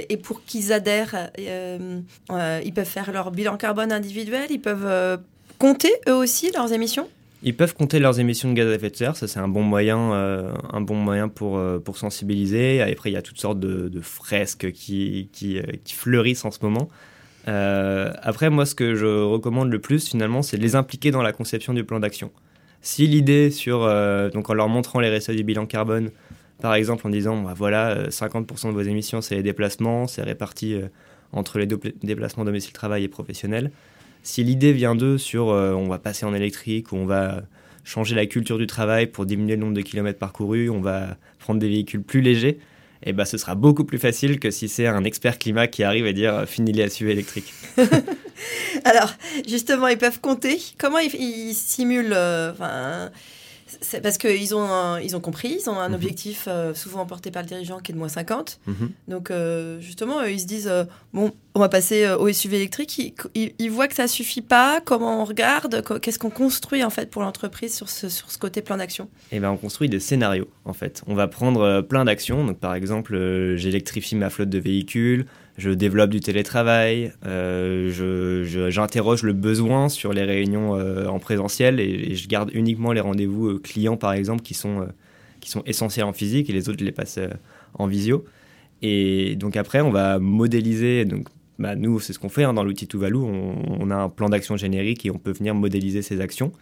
et 0.08 0.16
pour 0.16 0.44
qu'ils 0.44 0.72
adhèrent, 0.72 1.30
ils 1.38 2.72
peuvent 2.74 2.84
faire 2.84 3.10
leur 3.12 3.30
bilan 3.30 3.56
carbone 3.56 3.92
individuel, 3.92 4.46
ils 4.50 4.60
peuvent 4.60 5.18
compter 5.58 5.92
eux 6.08 6.14
aussi 6.14 6.50
leurs 6.52 6.72
émissions? 6.72 7.08
Ils 7.42 7.56
peuvent 7.56 7.74
compter 7.74 7.98
leurs 7.98 8.20
émissions 8.20 8.50
de 8.50 8.54
gaz 8.54 8.68
à 8.68 8.74
effet 8.74 8.90
de 8.90 8.96
serre, 8.96 9.16
ça 9.16 9.26
c'est 9.26 9.40
un 9.40 9.48
bon 9.48 9.62
moyen, 9.62 10.12
euh, 10.12 10.52
un 10.72 10.80
bon 10.80 10.96
moyen 10.96 11.28
pour, 11.28 11.56
euh, 11.56 11.78
pour 11.78 11.96
sensibiliser. 11.96 12.82
Après, 12.82 13.10
il 13.10 13.14
y 13.14 13.16
a 13.16 13.22
toutes 13.22 13.40
sortes 13.40 13.58
de, 13.58 14.00
fresques 14.02 14.70
qui, 14.72 15.28
euh, 15.42 15.62
qui, 15.84 15.94
fleurissent 15.94 16.44
en 16.44 16.50
ce 16.50 16.58
moment. 16.62 16.88
après, 17.46 18.50
moi, 18.50 18.66
ce 18.66 18.74
que 18.74 18.94
je 18.94 19.06
recommande 19.06 19.70
le 19.70 19.78
plus, 19.78 20.08
finalement, 20.08 20.42
c'est 20.42 20.58
de 20.58 20.62
les 20.62 20.76
impliquer 20.76 21.10
dans 21.10 21.22
la 21.22 21.32
conception 21.32 21.72
du 21.72 21.84
plan 21.84 21.98
d'action. 21.98 22.30
Si 22.82 23.06
l'idée 23.06 23.50
sur, 23.50 23.80
donc 24.32 24.50
en 24.50 24.54
leur 24.54 24.68
montrant 24.68 25.00
les 25.00 25.08
résultats 25.08 25.34
du 25.34 25.44
bilan 25.44 25.66
carbone, 25.66 26.10
par 26.60 26.74
exemple 26.74 27.06
en 27.06 27.10
disant, 27.10 27.40
bah, 27.42 27.54
voilà, 27.56 28.08
50% 28.10 28.68
de 28.68 28.72
vos 28.72 28.82
émissions, 28.82 29.22
c'est 29.22 29.34
les 29.34 29.42
déplacements, 29.42 30.06
c'est 30.06 30.22
réparti 30.22 30.76
entre 31.32 31.58
les 31.58 31.66
déplacements 31.66 32.44
domicile-travail 32.44 33.04
et 33.04 33.08
professionnel, 33.08 33.70
si 34.22 34.44
l'idée 34.44 34.72
vient 34.72 34.94
d'eux 34.94 35.18
sur 35.18 35.50
euh, 35.50 35.72
on 35.72 35.88
va 35.88 35.98
passer 35.98 36.26
en 36.26 36.34
électrique 36.34 36.92
ou 36.92 36.96
on 36.96 37.06
va 37.06 37.42
changer 37.84 38.14
la 38.14 38.26
culture 38.26 38.58
du 38.58 38.66
travail 38.66 39.06
pour 39.06 39.26
diminuer 39.26 39.56
le 39.56 39.60
nombre 39.60 39.74
de 39.74 39.80
kilomètres 39.80 40.18
parcourus, 40.18 40.70
on 40.70 40.80
va 40.80 41.16
prendre 41.38 41.60
des 41.60 41.68
véhicules 41.68 42.02
plus 42.02 42.20
légers, 42.20 42.58
et 43.02 43.10
eh 43.10 43.12
ben, 43.14 43.24
ce 43.24 43.38
sera 43.38 43.54
beaucoup 43.54 43.84
plus 43.84 43.98
facile 43.98 44.38
que 44.38 44.50
si 44.50 44.68
c'est 44.68 44.86
un 44.86 45.04
expert 45.04 45.38
climat 45.38 45.66
qui 45.66 45.82
arrive 45.82 46.04
à 46.04 46.12
dire 46.12 46.44
fini 46.46 46.70
les 46.72 46.86
SUV 46.90 47.12
électriques. 47.12 47.54
Alors, 48.84 49.14
justement, 49.48 49.88
ils 49.88 49.96
peuvent 49.96 50.20
compter. 50.20 50.60
Comment 50.76 50.98
ils, 50.98 51.54
simulent 51.54 52.12
euh, 52.12 52.52
c'est 53.80 54.00
parce 54.02 54.18
qu'ils 54.18 54.54
ont, 54.54 54.62
un- 54.62 55.00
ils 55.00 55.16
ont 55.16 55.20
compris, 55.20 55.58
ils 55.60 55.70
ont 55.70 55.78
un 55.78 55.88
Mhm. 55.88 55.94
objectif 55.94 56.44
euh, 56.48 56.74
souvent 56.74 57.06
porté 57.06 57.30
par 57.30 57.42
le 57.42 57.48
dirigeant 57.48 57.78
qui 57.78 57.92
est 57.92 57.94
de 57.94 57.98
moins 57.98 58.08
50. 58.08 58.60
Mhm. 58.66 58.90
Donc, 59.08 59.30
euh, 59.30 59.80
justement, 59.80 60.22
ils 60.22 60.40
se 60.40 60.46
disent 60.46 60.68
euh, 60.68 60.84
bon, 61.12 61.32
on 61.54 61.60
va 61.60 61.68
passer 61.68 62.08
au 62.10 62.28
SUV 62.28 62.56
électrique. 62.56 62.98
Ils, 62.98 63.14
ils- 63.34 63.54
ils 63.58 63.70
voient 63.70 63.88
que 63.88 63.94
ça 63.94 64.06
suffit 64.08 64.42
pas. 64.42 64.80
Comment 64.84 65.22
on 65.22 65.24
regarde? 65.24 65.82
Qu'est-ce 66.00 66.18
qu'on 66.18 66.30
construit 66.30 66.84
en 66.84 66.90
fait 66.90 67.10
pour 67.10 67.22
l'entreprise 67.22 67.74
sur 67.74 67.88
ce, 67.88 68.08
sur 68.08 68.30
ce 68.30 68.38
côté 68.38 68.62
plan 68.62 68.76
d'action? 68.76 69.08
Et 69.32 69.40
ben 69.40 69.50
on 69.50 69.56
construit 69.56 69.88
des 69.88 70.00
scénarios 70.00 70.48
en 70.64 70.72
fait. 70.72 71.02
On 71.06 71.14
va 71.14 71.26
prendre 71.28 71.80
plein 71.80 72.04
d'actions. 72.04 72.44
Donc 72.44 72.58
par 72.58 72.74
exemple, 72.74 73.16
j'électrifie 73.56 74.14
ma 74.16 74.30
flotte 74.30 74.50
de 74.50 74.58
véhicules, 74.58 75.26
je 75.60 75.70
développe 75.70 76.10
du 76.10 76.20
télétravail, 76.20 77.12
euh, 77.26 77.90
j'interroge 78.70 79.22
le 79.22 79.34
besoin 79.34 79.90
sur 79.90 80.12
les 80.14 80.24
réunions 80.24 80.74
euh, 80.74 81.06
en 81.06 81.18
présentiel 81.18 81.80
et, 81.80 82.14
je 82.14 82.28
garde 82.28 82.50
uniquement 82.54 82.92
les 82.92 83.00
rendez-vous 83.00 83.48
euh, 83.48 83.58
clients 83.58 83.98
par 83.98 84.14
exemple 84.14 84.40
qui 84.40 84.54
sont, 84.54 84.80
euh, 84.80 84.86
qui 85.40 85.50
sont 85.50 85.62
essentiels 85.66 86.06
en 86.06 86.14
physique 86.14 86.48
et 86.48 86.54
les 86.54 86.68
autres 86.70 86.78
je 86.80 86.84
les 86.84 86.92
passe 86.92 87.18
en 87.74 87.86
visio. 87.86 88.24
Et 88.80 89.36
donc 89.36 89.56
après 89.56 89.82
on 89.82 89.90
va 89.90 90.18
modéliser. 90.18 91.04
Donc 91.04 91.28
bah, 91.58 91.76
nous 91.76 92.00
c'est 92.00 92.14
ce 92.14 92.18
qu'on 92.18 92.30
fait 92.30 92.44
hein, 92.44 92.54
dans 92.54 92.64
l'outil 92.64 92.86
Tuvalu. 92.86 93.18
On, 93.18 93.90
a 93.90 93.96
un 93.96 94.08
plan 94.08 94.30
d'action 94.30 94.56
générique 94.56 95.04
et 95.04 95.10
on 95.10 95.18
peut 95.18 95.32
venir 95.32 95.54
modéliser 95.54 96.00
ces 96.00 96.22
actions 96.22 96.52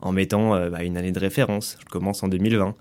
en 0.00 0.10
mettant 0.10 0.68
bah, 0.68 0.82
une 0.82 0.96
année 0.96 1.12
de 1.12 1.20
référence. 1.20 1.78
Je 1.80 1.84
commence 1.84 2.24
en 2.24 2.28
2020, 2.28 2.74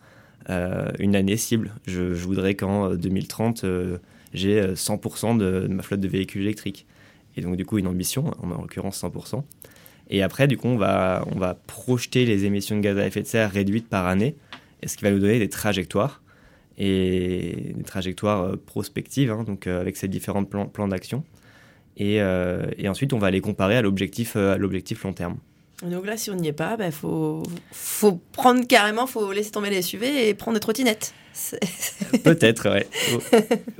euh, 0.49 0.89
une 0.99 1.15
année 1.15 1.35
cible. 1.35 1.71
Je, 1.85 2.01
voudrais 2.13 2.55
qu'en 2.55 2.91
euh, 2.91 2.95
2030, 2.95 3.65
euh, 3.65 3.97
j'ai 4.33 4.59
euh, 4.59 4.73
100% 4.75 5.37
de, 5.37 5.67
de 5.67 5.73
ma 5.73 5.83
flotte 5.83 5.99
de 5.99 6.07
véhicules 6.07 6.41
électriques. 6.41 6.85
Et 7.35 7.41
donc, 7.41 7.55
du 7.55 7.65
coup, 7.65 7.77
une 7.77 7.87
ambition, 7.87 8.31
en 8.41 8.47
l'occurrence 8.47 9.01
100%. 9.03 9.43
Et 10.09 10.23
après, 10.23 10.47
du 10.47 10.57
coup, 10.57 10.67
on 10.67 10.77
va, 10.77 11.25
on 11.31 11.37
va 11.37 11.53
projeter 11.53 12.25
les 12.25 12.45
émissions 12.45 12.75
de 12.77 12.81
gaz 12.81 12.97
à 12.97 13.05
effet 13.05 13.21
de 13.21 13.27
serre 13.27 13.51
réduites 13.51 13.87
par 13.87 14.07
année, 14.07 14.35
ce 14.85 14.95
qui 14.95 15.03
va 15.03 15.11
nous 15.11 15.19
donner 15.19 15.39
des 15.39 15.49
trajectoires, 15.49 16.21
et 16.77 17.73
des 17.75 17.83
trajectoires 17.83 18.41
euh, 18.43 18.55
prospectives, 18.55 19.31
hein, 19.31 19.43
donc 19.43 19.67
euh, 19.67 19.81
avec 19.81 19.97
ces 19.97 20.07
différents 20.07 20.45
plans, 20.45 20.67
plans 20.67 20.87
d'action. 20.87 21.23
Et, 21.97 22.21
euh, 22.21 22.67
et 22.77 22.87
ensuite, 22.87 23.13
on 23.13 23.17
va 23.17 23.31
les 23.31 23.41
comparer 23.41 23.75
euh, 23.75 23.79
à 23.79 24.57
l'objectif 24.57 25.03
long 25.03 25.13
terme. 25.13 25.37
Donc 25.83 26.07
là, 26.07 26.17
si 26.17 26.31
on 26.31 26.35
n'y 26.35 26.47
est 26.47 26.53
pas, 26.53 26.75
il 26.79 26.91
faut, 26.91 27.43
faut 27.71 28.19
prendre 28.31 28.65
carrément, 28.65 29.05
faut 29.05 29.31
laisser 29.31 29.51
tomber 29.51 29.69
les 29.69 29.83
SUV 29.83 30.27
et 30.27 30.33
prendre 30.33 30.55
des 30.55 30.59
trottinettes. 30.59 31.13
Peut-être, 32.23 32.69
ouais. 32.69 32.87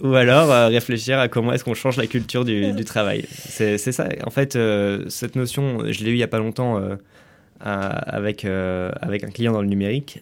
Ou, 0.04 0.14
alors 0.14 0.52
euh, 0.52 0.68
réfléchir 0.68 1.18
à 1.18 1.28
comment 1.28 1.54
est-ce 1.54 1.64
qu'on 1.64 1.74
change 1.74 1.98
la 1.98 2.06
culture 2.06 2.46
du, 2.46 2.86
travail. 2.86 3.26
C'est 3.32 3.78
ça. 3.78 4.10
En 4.26 4.30
fait, 4.30 4.56
euh, 4.56 5.06
cette 5.10 5.36
notion, 5.36 5.80
je 5.92 6.04
l'ai 6.04 6.12
eu 6.12 6.14
il 6.14 6.20
y 6.20 6.24
a 6.24 6.28
pas 6.28 6.38
longtemps 6.38 6.78
euh, 6.78 6.96
avec, 7.60 8.46
avec 8.46 9.24
un 9.24 9.30
client 9.30 9.54
dans 9.54 9.64
le 9.64 9.68
numérique. 9.68 10.22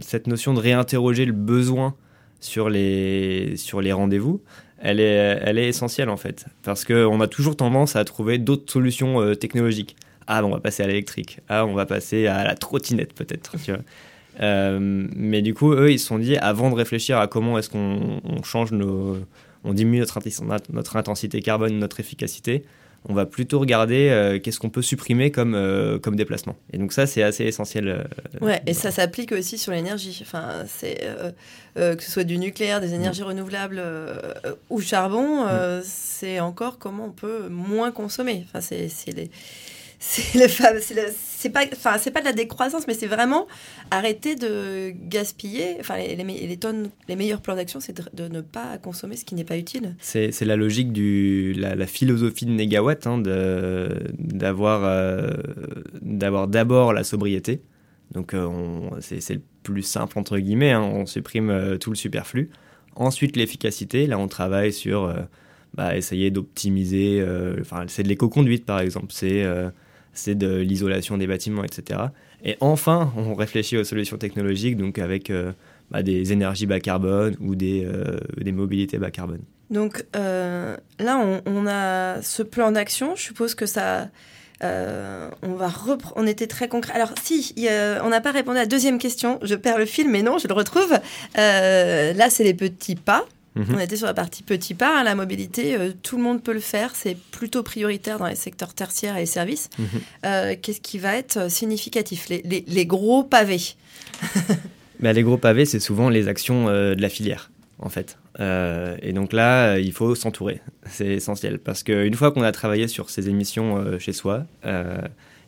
Cette 0.00 0.26
notion 0.26 0.54
de 0.54 0.60
réinterroger 0.60 1.26
le 1.26 1.32
besoin 1.32 1.94
sur 2.40 2.70
les, 2.70 3.56
sur 3.56 3.82
les 3.82 3.92
rendez-vous, 3.92 4.40
elle 4.80 5.00
est, 5.00 5.38
elle 5.42 5.58
est 5.58 5.68
essentielle 5.68 6.08
en 6.08 6.16
fait. 6.16 6.46
Parce 6.62 6.86
qu'on 6.86 7.20
a 7.20 7.28
toujours 7.28 7.56
tendance 7.56 7.94
à 7.94 8.04
trouver 8.04 8.38
d'autres 8.38 8.72
solutions 8.72 9.34
technologiques. 9.34 9.96
Ah, 10.34 10.42
on 10.44 10.50
va 10.50 10.60
passer 10.60 10.82
à 10.82 10.86
l'électrique. 10.86 11.40
Ah, 11.48 11.66
on 11.66 11.74
va 11.74 11.84
passer 11.84 12.26
à 12.26 12.42
la 12.42 12.54
trottinette 12.54 13.12
peut-être. 13.12 13.56
Tu 13.62 13.72
vois. 13.72 13.82
Euh, 14.40 14.78
mais 14.80 15.42
du 15.42 15.52
coup, 15.52 15.72
eux, 15.72 15.90
ils 15.92 15.98
se 15.98 16.06
sont 16.06 16.18
dit, 16.18 16.38
avant 16.38 16.70
de 16.70 16.74
réfléchir 16.74 17.18
à 17.18 17.26
comment 17.26 17.58
est-ce 17.58 17.68
qu'on 17.68 18.20
on 18.24 18.42
change 18.42 18.72
nos... 18.72 19.18
On 19.64 19.74
diminue 19.74 20.00
notre, 20.00 20.96
intensité 20.96 21.40
carbone, 21.42 21.78
notre 21.78 22.00
efficacité, 22.00 22.64
on 23.08 23.14
va 23.14 23.26
plutôt 23.26 23.60
regarder 23.60 24.08
euh, 24.08 24.40
qu'est-ce 24.40 24.58
qu'on 24.58 24.70
peut 24.70 24.82
supprimer 24.82 25.30
comme, 25.30 25.54
euh, 25.54 25.98
comme 26.00 26.16
déplacement. 26.16 26.56
Et 26.72 26.78
donc 26.78 26.92
ça, 26.92 27.06
c'est 27.06 27.22
assez 27.22 27.44
essentiel. 27.44 27.88
euh, 27.88 28.04
Ouais, 28.40 28.60
et 28.66 28.74
ça 28.74 28.90
s'applique 28.90 29.32
aussi 29.32 29.58
sur 29.58 29.70
l'énergie. 29.72 30.18
Enfin, 30.22 30.64
c'est 30.66 31.06
que 31.76 32.02
ce 32.02 32.10
soit 32.10 32.24
du 32.24 32.38
nucléaire, 32.38 32.80
des 32.80 32.94
énergies 32.94 33.22
renouvelables 33.22 33.82
ou 34.70 34.80
charbon, 34.80 35.46
euh, 35.48 35.80
c'est 35.84 36.40
encore 36.40 36.78
comment 36.78 37.06
on 37.06 37.12
peut 37.12 37.48
moins 37.48 37.92
consommer. 37.92 38.44
Enfin, 38.48 38.60
c'est 38.60 38.88
c'est 38.88 39.12
les 39.12 39.30
c'est 40.02 40.48
c'est 41.42 41.50
pas, 41.50 41.64
enfin, 41.72 41.98
c'est 41.98 42.12
pas 42.12 42.20
de 42.20 42.24
la 42.24 42.32
décroissance, 42.32 42.86
mais 42.86 42.94
c'est 42.94 43.08
vraiment 43.08 43.48
arrêter 43.90 44.36
de 44.36 44.90
gaspiller. 44.90 45.76
Enfin, 45.80 45.96
les, 45.96 46.14
les, 46.14 46.24
les 46.24 46.56
tonnes, 46.56 46.90
les 47.08 47.16
meilleurs 47.16 47.40
plans 47.40 47.56
d'action, 47.56 47.80
c'est 47.80 48.00
de, 48.14 48.28
ne 48.28 48.40
pas 48.40 48.78
consommer 48.78 49.16
ce 49.16 49.24
qui 49.24 49.34
n'est 49.34 49.44
pas 49.44 49.58
utile. 49.58 49.96
C'est 50.00 50.40
la 50.42 50.54
logique 50.56 50.92
du 50.92 51.52
la, 51.54 51.86
philosophie 51.86 52.46
de 52.46 52.52
Négawatt 52.52 53.06
hein, 53.06 53.18
d'avoir 53.18 54.82
euh, 54.84 55.30
d'avoir 56.00 56.46
d'abord 56.46 56.92
la 56.92 57.02
sobriété. 57.02 57.62
Donc 58.12 58.34
euh, 58.34 58.48
c'est 59.00 59.34
le 59.34 59.42
plus 59.62 59.82
simple 59.82 60.18
entre 60.18 60.38
guillemets. 60.38 60.72
hein, 60.72 60.82
on 60.82 61.06
supprime 61.06 61.50
euh, 61.50 61.76
tout 61.78 61.90
le 61.90 61.96
superflu. 61.96 62.50
Ensuite 62.94 63.36
l'efficacité. 63.36 64.06
Là 64.06 64.18
on 64.18 64.28
travaille 64.28 64.72
sur 64.72 65.04
euh, 65.04 65.14
bah, 65.74 65.96
essayer 65.96 66.30
d'optimiser. 66.30 67.24
Enfin 67.60 67.84
c'est 67.88 68.02
de 68.02 68.08
l'éco-conduite 68.08 68.66
par 68.66 68.80
exemple. 68.80 69.08
C'est 69.10 69.44
c'est 70.12 70.34
de 70.34 70.58
l'isolation 70.58 71.18
des 71.18 71.26
bâtiments, 71.26 71.64
etc. 71.64 72.00
Et 72.44 72.56
enfin 72.60 73.12
on 73.16 73.34
réfléchit 73.34 73.76
aux 73.76 73.84
solutions 73.84 74.18
technologiques 74.18 74.76
donc 74.76 74.98
avec 74.98 75.30
euh, 75.30 75.52
bah, 75.90 76.02
des 76.02 76.32
énergies 76.32 76.66
bas 76.66 76.80
carbone 76.80 77.36
ou 77.40 77.54
des, 77.54 77.84
euh, 77.84 78.18
des 78.38 78.52
mobilités 78.52 78.98
bas 78.98 79.10
carbone. 79.10 79.40
Donc 79.70 80.04
euh, 80.16 80.76
là, 80.98 81.40
on, 81.46 81.66
a 81.66 82.20
ce 82.20 82.42
plan 82.42 82.72
d'action. 82.72 83.16
Je 83.16 83.22
suppose 83.22 83.54
que 83.54 83.64
ça. 83.64 84.10
on 84.60 85.54
va 85.54 85.72
On 86.16 86.26
était 86.26 86.46
très 86.46 86.68
concret. 86.68 86.92
Alors, 86.92 87.14
si, 87.22 87.54
on 88.04 88.08
n'a 88.10 88.20
pas 88.20 88.32
répondu 88.32 88.58
à 88.58 88.62
la 88.62 88.66
deuxième 88.66 88.98
question. 88.98 89.38
Je 89.40 89.54
perds 89.54 89.78
le 89.78 89.86
fil, 89.86 90.10
mais 90.10 90.22
non, 90.22 90.36
je 90.36 90.46
le 90.46 90.52
retrouve. 90.52 90.92
Là, 91.36 92.28
c'est 92.28 92.44
les 92.44 92.52
petits 92.52 92.96
pas. 92.96 93.24
Mhm. 93.54 93.66
On 93.74 93.78
était 93.78 93.96
sur 93.96 94.06
la 94.06 94.14
partie 94.14 94.42
petits 94.42 94.74
pas. 94.74 95.00
hein, 95.00 95.04
la 95.04 95.14
mobilité, 95.14 95.76
euh, 95.76 95.92
tout 96.02 96.16
le 96.16 96.22
monde 96.22 96.42
peut 96.42 96.54
le 96.54 96.60
faire. 96.60 96.94
C'est 96.96 97.16
plutôt 97.16 97.62
prioritaire 97.62 98.18
dans 98.18 98.26
les 98.26 98.34
secteurs 98.34 98.72
tertiaires 98.74 99.16
et 99.16 99.20
les 99.20 99.26
services. 99.26 99.68
Mhm. 99.78 99.86
Euh, 100.24 100.54
Qu'est-ce 100.60 100.80
qui 100.80 100.98
va 100.98 101.16
être 101.16 101.50
significatif? 101.50 102.28
Les, 102.28 102.40
les- 102.44 102.64
les 102.66 102.86
gros 102.86 103.22
pavés. 103.24 103.60
Bah, 105.00 105.12
les 105.12 105.22
gros 105.24 105.36
pavés, 105.36 105.64
c'est 105.64 105.80
souvent 105.80 106.08
les 106.08 106.28
actions 106.28 106.68
euh, 106.68 106.94
de 106.94 107.02
la 107.02 107.08
filière, 107.08 107.50
en 107.80 107.88
fait. 107.88 108.18
Euh, 108.38 108.96
et 109.02 109.12
donc 109.12 109.32
là, 109.32 109.72
euh, 109.74 109.80
il 109.80 109.92
faut 109.92 110.14
s'entourer. 110.14 110.60
C'est 110.86 111.08
essentiel. 111.08 111.58
Parce 111.58 111.82
qu'une 111.82 112.14
fois 112.14 112.30
qu'on 112.30 112.42
a 112.42 112.52
travaillé 112.52 112.86
sur 112.86 113.10
ces 113.10 113.28
émissions 113.28 113.78
euh, 113.78 113.98
chez 113.98 114.12
soi, 114.12 114.44
euh, 114.64 114.96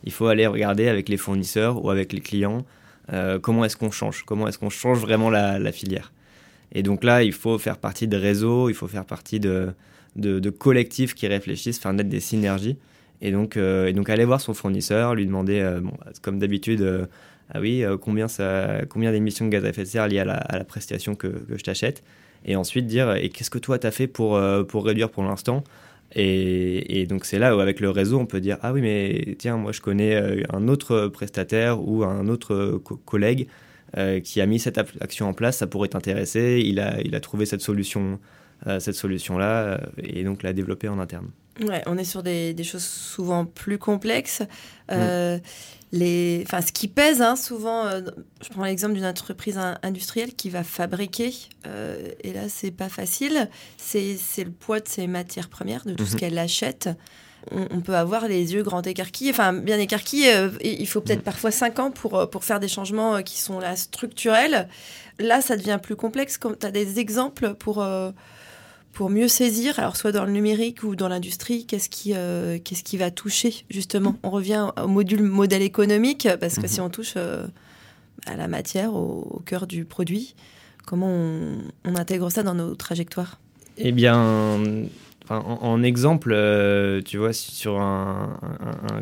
il 0.03 0.11
faut 0.11 0.27
aller 0.27 0.45
regarder 0.45 0.89
avec 0.89 1.07
les 1.07 1.15
fournisseurs 1.17 1.83
ou 1.83 1.89
avec 1.89 2.11
les 2.11 2.19
clients 2.19 2.65
euh, 3.13 3.39
comment 3.39 3.63
est-ce 3.63 3.77
qu'on 3.77 3.91
change, 3.91 4.23
comment 4.25 4.47
est-ce 4.47 4.57
qu'on 4.59 4.69
change 4.69 4.99
vraiment 4.99 5.29
la, 5.29 5.57
la 5.57 5.71
filière? 5.71 6.11
Et 6.75 6.83
donc 6.83 7.03
là, 7.05 7.23
il 7.23 7.31
faut 7.31 7.57
faire 7.57 7.77
partie 7.77 8.07
de 8.07 8.17
réseaux, 8.17 8.69
il 8.69 8.75
faut 8.75 8.87
faire 8.87 9.05
partie 9.05 9.39
de, 9.39 9.69
de, 10.17 10.49
collectifs 10.49 11.15
qui 11.15 11.25
réfléchissent, 11.25 11.79
faire 11.79 11.93
naître 11.93 12.09
des 12.09 12.19
synergies. 12.19 12.77
Et 13.21 13.31
donc, 13.31 13.55
euh, 13.55 13.87
et 13.87 13.93
donc 13.93 14.09
aller 14.09 14.25
voir 14.25 14.41
son 14.41 14.53
fournisseur, 14.53 15.15
lui 15.15 15.25
demander, 15.25 15.61
euh, 15.61 15.79
comme 16.21 16.37
d'habitude, 16.37 16.81
euh, 16.81 17.05
ah 17.53 17.61
oui, 17.61 17.83
combien, 18.01 18.27
combien 18.89 19.11
d'émissions 19.11 19.45
de 19.45 19.51
gaz 19.51 19.63
à 19.63 19.69
effet 19.69 19.83
de 19.83 19.87
serre 19.87 20.07
liées 20.07 20.19
à 20.19 20.25
la, 20.25 20.35
à 20.35 20.57
la 20.57 20.65
prestation 20.65 21.15
que, 21.15 21.27
que 21.27 21.57
je 21.57 21.63
t'achète 21.63 22.03
Et 22.43 22.55
ensuite 22.57 22.87
dire, 22.87 23.15
et 23.15 23.29
qu'est-ce 23.29 23.51
que 23.51 23.59
toi, 23.59 23.79
tu 23.79 23.87
as 23.87 23.91
fait 23.91 24.07
pour, 24.07 24.39
pour 24.67 24.85
réduire 24.85 25.11
pour 25.11 25.23
l'instant? 25.23 25.63
Et, 26.13 27.01
et 27.01 27.05
donc 27.05 27.23
c'est 27.23 27.39
là 27.39 27.55
où 27.55 27.59
avec 27.59 27.79
le 27.79 27.89
réseau, 27.91 28.19
on 28.19 28.25
peut 28.25 28.41
dire, 28.41 28.57
ah 28.63 28.73
oui, 28.73 28.81
mais 28.81 29.35
tiens, 29.37 29.57
moi 29.57 29.71
je 29.71 29.81
connais 29.81 30.43
un 30.51 30.67
autre 30.67 31.07
prestataire 31.07 31.87
ou 31.87 32.03
un 32.03 32.27
autre 32.27 32.81
co- 32.83 32.97
collègue 32.97 33.47
euh, 33.97 34.19
qui 34.19 34.41
a 34.41 34.45
mis 34.45 34.59
cette 34.59 34.77
action 34.77 35.27
en 35.27 35.33
place, 35.33 35.57
ça 35.57 35.67
pourrait 35.67 35.89
t'intéresser, 35.89 36.61
il 36.65 36.79
a, 36.79 36.99
il 37.01 37.15
a 37.15 37.19
trouvé 37.19 37.45
cette 37.45 37.61
solution. 37.61 38.19
euh, 38.67 38.79
cette 38.79 38.95
solution-là 38.95 39.51
euh, 39.63 39.77
et 40.01 40.23
donc 40.23 40.41
la 40.41 40.53
développer 40.53 40.87
en 40.87 40.97
interne. 40.99 41.27
Ouais, 41.61 41.83
on 41.87 41.97
est 41.97 42.05
sur 42.05 42.23
des, 42.23 42.53
des 42.53 42.63
choses 42.63 42.83
souvent 42.85 43.45
plus 43.45 43.77
complexes. 43.77 44.41
Euh, 44.91 45.37
les, 45.91 46.41
enfin, 46.45 46.61
ce 46.61 46.71
qui 46.71 46.87
pèse 46.87 47.21
hein, 47.21 47.35
souvent, 47.35 47.85
euh, 47.85 48.01
je 48.41 48.49
prends 48.49 48.63
l'exemple 48.63 48.93
d'une 48.93 49.05
entreprise 49.05 49.57
in- 49.57 49.77
industrielle 49.83 50.33
qui 50.35 50.49
va 50.49 50.63
fabriquer, 50.63 51.33
euh, 51.67 52.11
et 52.23 52.31
là 52.33 52.47
c'est 52.49 52.71
pas 52.71 52.89
facile, 52.89 53.49
c'est 53.77 54.15
c'est 54.17 54.43
le 54.45 54.51
poids 54.51 54.79
de 54.79 54.87
ses 54.87 55.07
matières 55.07 55.49
premières, 55.49 55.85
de 55.85 55.93
tout 55.93 56.05
ce 56.05 56.13
Mhm. 56.13 56.19
qu'elle 56.19 56.37
achète. 56.39 56.89
On, 57.51 57.67
on 57.71 57.81
peut 57.81 57.95
avoir 57.95 58.27
les 58.27 58.53
yeux 58.53 58.63
grands 58.63 58.81
écarquillés, 58.81 59.31
enfin 59.31 59.53
bien 59.53 59.77
écarquillés, 59.79 60.35
euh, 60.35 60.49
il 60.63 60.87
faut 60.87 61.01
peut-être 61.01 61.19
Mhm. 61.19 61.23
parfois 61.25 61.51
5 61.51 61.79
ans 61.79 61.91
pour, 61.91 62.17
euh, 62.17 62.25
pour 62.25 62.43
faire 62.43 62.59
des 62.59 62.67
changements 62.67 63.15
euh, 63.15 63.21
qui 63.21 63.39
sont 63.39 63.59
là 63.59 63.75
structurels. 63.75 64.67
Là, 65.19 65.41
ça 65.41 65.55
devient 65.57 65.79
plus 65.81 65.95
complexe. 65.95 66.39
Tu 66.59 66.65
as 66.65 66.71
des 66.71 66.99
exemples 66.99 67.53
pour, 67.53 67.81
euh, 67.81 68.11
pour 68.93 69.09
mieux 69.09 69.27
saisir, 69.27 69.77
alors 69.79 69.95
soit 69.97 70.11
dans 70.11 70.25
le 70.25 70.31
numérique 70.31 70.83
ou 70.83 70.95
dans 70.95 71.07
l'industrie, 71.07 71.65
qu'est-ce 71.65 71.89
qui, 71.89 72.13
euh, 72.15 72.57
qu'est-ce 72.63 72.83
qui 72.83 72.97
va 72.97 73.11
toucher 73.11 73.65
justement? 73.69 74.15
On 74.23 74.29
revient 74.29 74.69
au 74.81 74.87
module 74.87 75.21
modèle 75.21 75.61
économique, 75.61 76.27
parce 76.39 76.55
que 76.59 76.67
si 76.67 76.79
on 76.81 76.89
touche 76.89 77.15
à 77.17 78.35
la 78.35 78.47
matière, 78.47 78.93
au, 78.95 79.27
au 79.29 79.39
cœur 79.45 79.67
du 79.67 79.85
produit, 79.85 80.35
comment 80.85 81.07
on, 81.09 81.57
on 81.83 81.95
intègre 81.95 82.29
ça 82.31 82.41
dans 82.43 82.55
nos 82.55 82.73
trajectoires? 82.75 83.39
Eh 83.77 83.91
bien, 83.91 84.63
en, 85.29 85.83
exemple, 85.83 86.31
euh, 86.33 87.01
tu 87.01 87.17
vois, 87.17 87.33
sur 87.33 87.79
un, 87.79 88.37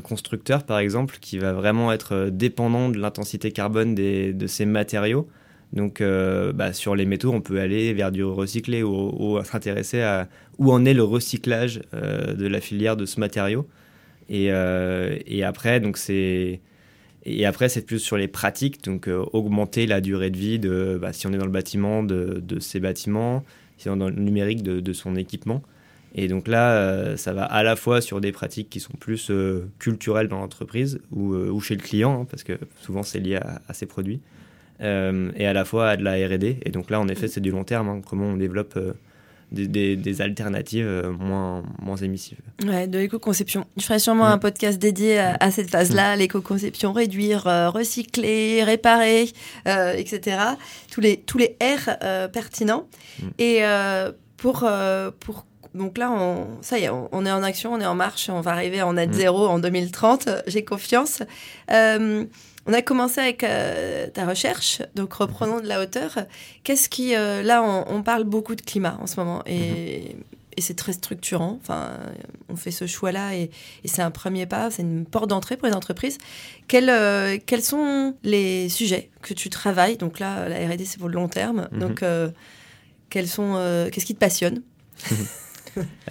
constructeur, 0.04 0.64
par 0.64 0.80
exemple, 0.80 1.18
qui 1.22 1.38
va 1.38 1.54
vraiment 1.54 1.92
être 1.92 2.30
dépendant 2.32 2.90
de 2.90 2.98
l'intensité 2.98 3.52
carbone 3.52 3.96
des, 3.96 4.34
de 4.34 4.48
ses 4.48 4.66
matériaux. 4.66 5.28
Donc, 5.74 6.02
euh, 6.02 6.54
bah, 6.54 6.72
sur 6.72 6.96
les 6.96 7.06
métaux, 7.06 7.32
on 7.34 7.42
peut 7.42 7.60
aller 7.60 7.94
vers 7.94 8.12
du 8.12 8.24
recyclé 8.24 8.84
ou, 8.84 8.94
ou 9.20 9.44
s'intéresser 9.44 10.02
à 10.02 10.28
où 10.60 10.72
en 10.72 10.86
est 10.86 10.94
le 10.94 11.04
recyclage 11.04 11.82
euh, 11.94 12.34
de 12.34 12.48
la 12.48 12.62
filière 12.62 12.96
de 12.96 13.06
ce 13.06 13.20
matériau. 13.20 13.68
Et, 14.30 14.48
euh, 14.52 15.18
après, 15.44 15.80
donc 15.80 15.98
c'est 15.98 16.62
et 17.26 17.46
après, 17.46 17.70
c'est 17.70 17.86
plus 17.86 18.00
sur 18.00 18.18
les 18.18 18.28
pratiques, 18.28 18.84
donc 18.84 19.08
euh, 19.08 19.24
augmenter 19.32 19.88
la 19.88 20.02
durée 20.02 20.30
de 20.30 20.38
vie 20.38 20.60
de, 20.60 20.98
bah, 21.02 21.14
si 21.14 21.26
on 21.26 21.32
est 21.32 21.38
dans 21.38 21.46
le 21.46 21.52
bâtiment, 21.52 22.04
de, 22.04 22.42
de 22.46 22.60
ces 22.60 22.82
bâtiments, 22.82 23.46
si 23.78 23.88
on 23.90 23.96
est 23.96 24.00
dans 24.00 24.10
le 24.10 24.16
numérique, 24.16 24.62
de, 24.62 24.82
de 24.82 24.94
son 24.94 25.16
équipement. 25.16 25.64
Et 26.16 26.28
donc 26.28 26.48
là, 26.48 26.74
euh, 26.74 27.18
ça 27.18 27.34
va 27.34 27.44
à 27.44 27.64
la 27.64 27.76
fois 27.76 28.02
sur 28.02 28.22
des 28.22 28.32
pratiques 28.32 28.70
qui 28.70 28.80
sont 28.80 28.94
plus 29.00 29.32
euh, 29.32 29.70
culturelles 29.80 30.28
dans 30.28 30.40
l'entreprise 30.40 31.00
ou, 31.12 31.34
euh, 31.34 31.50
ou, 31.50 31.60
chez 31.60 31.76
le 31.76 31.82
client, 31.82 32.22
hein, 32.22 32.28
parce 32.30 32.44
que 32.44 32.54
souvent 32.82 33.04
c'est 33.04 33.20
lié 33.20 33.38
à, 33.38 33.62
à, 33.68 33.74
ces 33.74 33.86
produits, 33.86 34.22
et 34.80 35.48
à 35.48 35.54
la 35.54 35.66
fois 35.66 35.90
à 35.90 35.98
de 35.98 36.04
la 36.04 36.14
R&D. 36.14 36.60
Et 36.64 36.70
donc 36.70 36.90
là, 36.90 37.00
en 37.00 37.08
effet, 37.08 37.28
c'est 37.28 37.40
du 37.40 37.52
long 37.52 37.64
terme, 37.64 37.88
hein, 37.90 38.02
comment 38.08 38.26
on 38.26 38.38
développe 38.38 38.78
des, 39.52 39.68
des, 39.68 39.96
des, 39.96 40.22
alternatives 40.22 41.14
moins, 41.20 41.64
moins 41.82 41.96
émissives. 41.96 42.40
Ouais, 42.66 42.88
de 42.88 42.98
l'éco-conception. 42.98 43.66
Je 43.78 43.84
ferai 43.84 44.00
sûrement 44.00 44.26
un 44.26 44.40
podcast 44.40 44.80
dédié 44.80 45.20
à, 45.20 45.38
à 45.40 45.52
cette 45.52 45.70
phase-là, 45.70 46.16
mmh. 46.16 46.20
l'éco-conception, 46.20 46.92
réduire, 46.92 47.48
euh, 47.48 47.70
recycler, 47.70 48.64
réparer, 48.64 49.30
euh, 49.68 49.94
etc. 49.94 50.38
Tous 50.92 51.02
les, 51.02 51.18
tous 51.18 51.38
les 51.38 51.56
R 51.62 51.92
euh, 52.02 52.28
pertinents. 52.28 52.88
Mmh. 53.22 53.28
Et 53.40 53.62
pour, 54.38 54.68
pour 55.20 55.46
donc 55.74 55.98
là, 55.98 56.12
on, 56.12 56.48
ça 56.62 56.78
y 56.78 56.84
est, 56.84 56.90
on, 56.90 57.10
on, 57.12 57.26
est 57.26 57.32
en 57.32 57.44
action, 57.44 57.74
on 57.74 57.80
est 57.80 57.86
en 57.86 57.96
marche, 57.96 58.30
on 58.30 58.42
va 58.42 58.52
arriver 58.52 58.82
en 58.82 58.94
net 58.94 59.14
zéro 59.14 59.48
en 59.48 59.60
2030, 59.60 60.30
j'ai 60.48 60.64
confiance. 60.64 61.24
Euh, 61.72 62.26
on 62.66 62.74
a 62.74 62.82
commencé 62.82 63.20
avec 63.20 63.44
euh, 63.44 64.08
ta 64.08 64.26
recherche, 64.26 64.82
donc 64.96 65.14
reprenons 65.14 65.60
de 65.60 65.68
la 65.68 65.82
hauteur. 65.82 66.20
Qu'est-ce 66.64 66.88
qui, 66.88 67.16
euh, 67.16 67.44
là, 67.44 67.62
on, 67.62 67.86
on, 67.94 68.04
parle 68.04 68.24
beaucoup 68.24 68.56
de 68.56 68.62
climat 68.62 68.98
en 69.02 69.08
ce 69.08 69.20
moment 69.20 69.44
et, 69.46 69.60
mm-hmm. 69.60 70.16
et 70.58 70.62
c'est 70.62 70.74
très 70.76 70.94
structurant. 70.94 71.60
Enfin, 71.62 72.00
on 72.48 72.56
fait 72.56 72.72
ce 72.72 72.88
choix-là 72.88 73.36
et, 73.36 73.50
et 73.84 73.88
c'est 73.88 74.02
un 74.02 74.12
premier 74.12 74.46
pas, 74.46 74.72
c'est 74.72 74.84
une 74.84 75.06
porte 75.06 75.30
d'entrée 75.30 75.58
pour 75.58 75.68
les 75.68 75.74
entreprises. 75.74 76.20
Quels, 76.70 76.90
euh, 76.90 77.38
quels 77.46 77.64
sont 77.64 78.16
les 78.24 78.70
sujets 78.70 79.10
que 79.22 79.34
tu 79.34 79.50
travailles? 79.50 79.98
Donc 79.98 80.20
là, 80.20 80.48
la 80.48 80.56
R&D, 80.56 80.86
c'est 80.86 81.00
pour 81.00 81.10
le 81.10 81.16
long 81.16 81.28
terme. 81.28 81.68
Mm-hmm. 81.74 81.80
Donc, 81.80 82.06
quels 83.10 83.28
sont, 83.28 83.88
qu'est-ce 83.92 84.06
qui 84.06 84.16
te 84.16 84.20
passionne? 84.20 84.62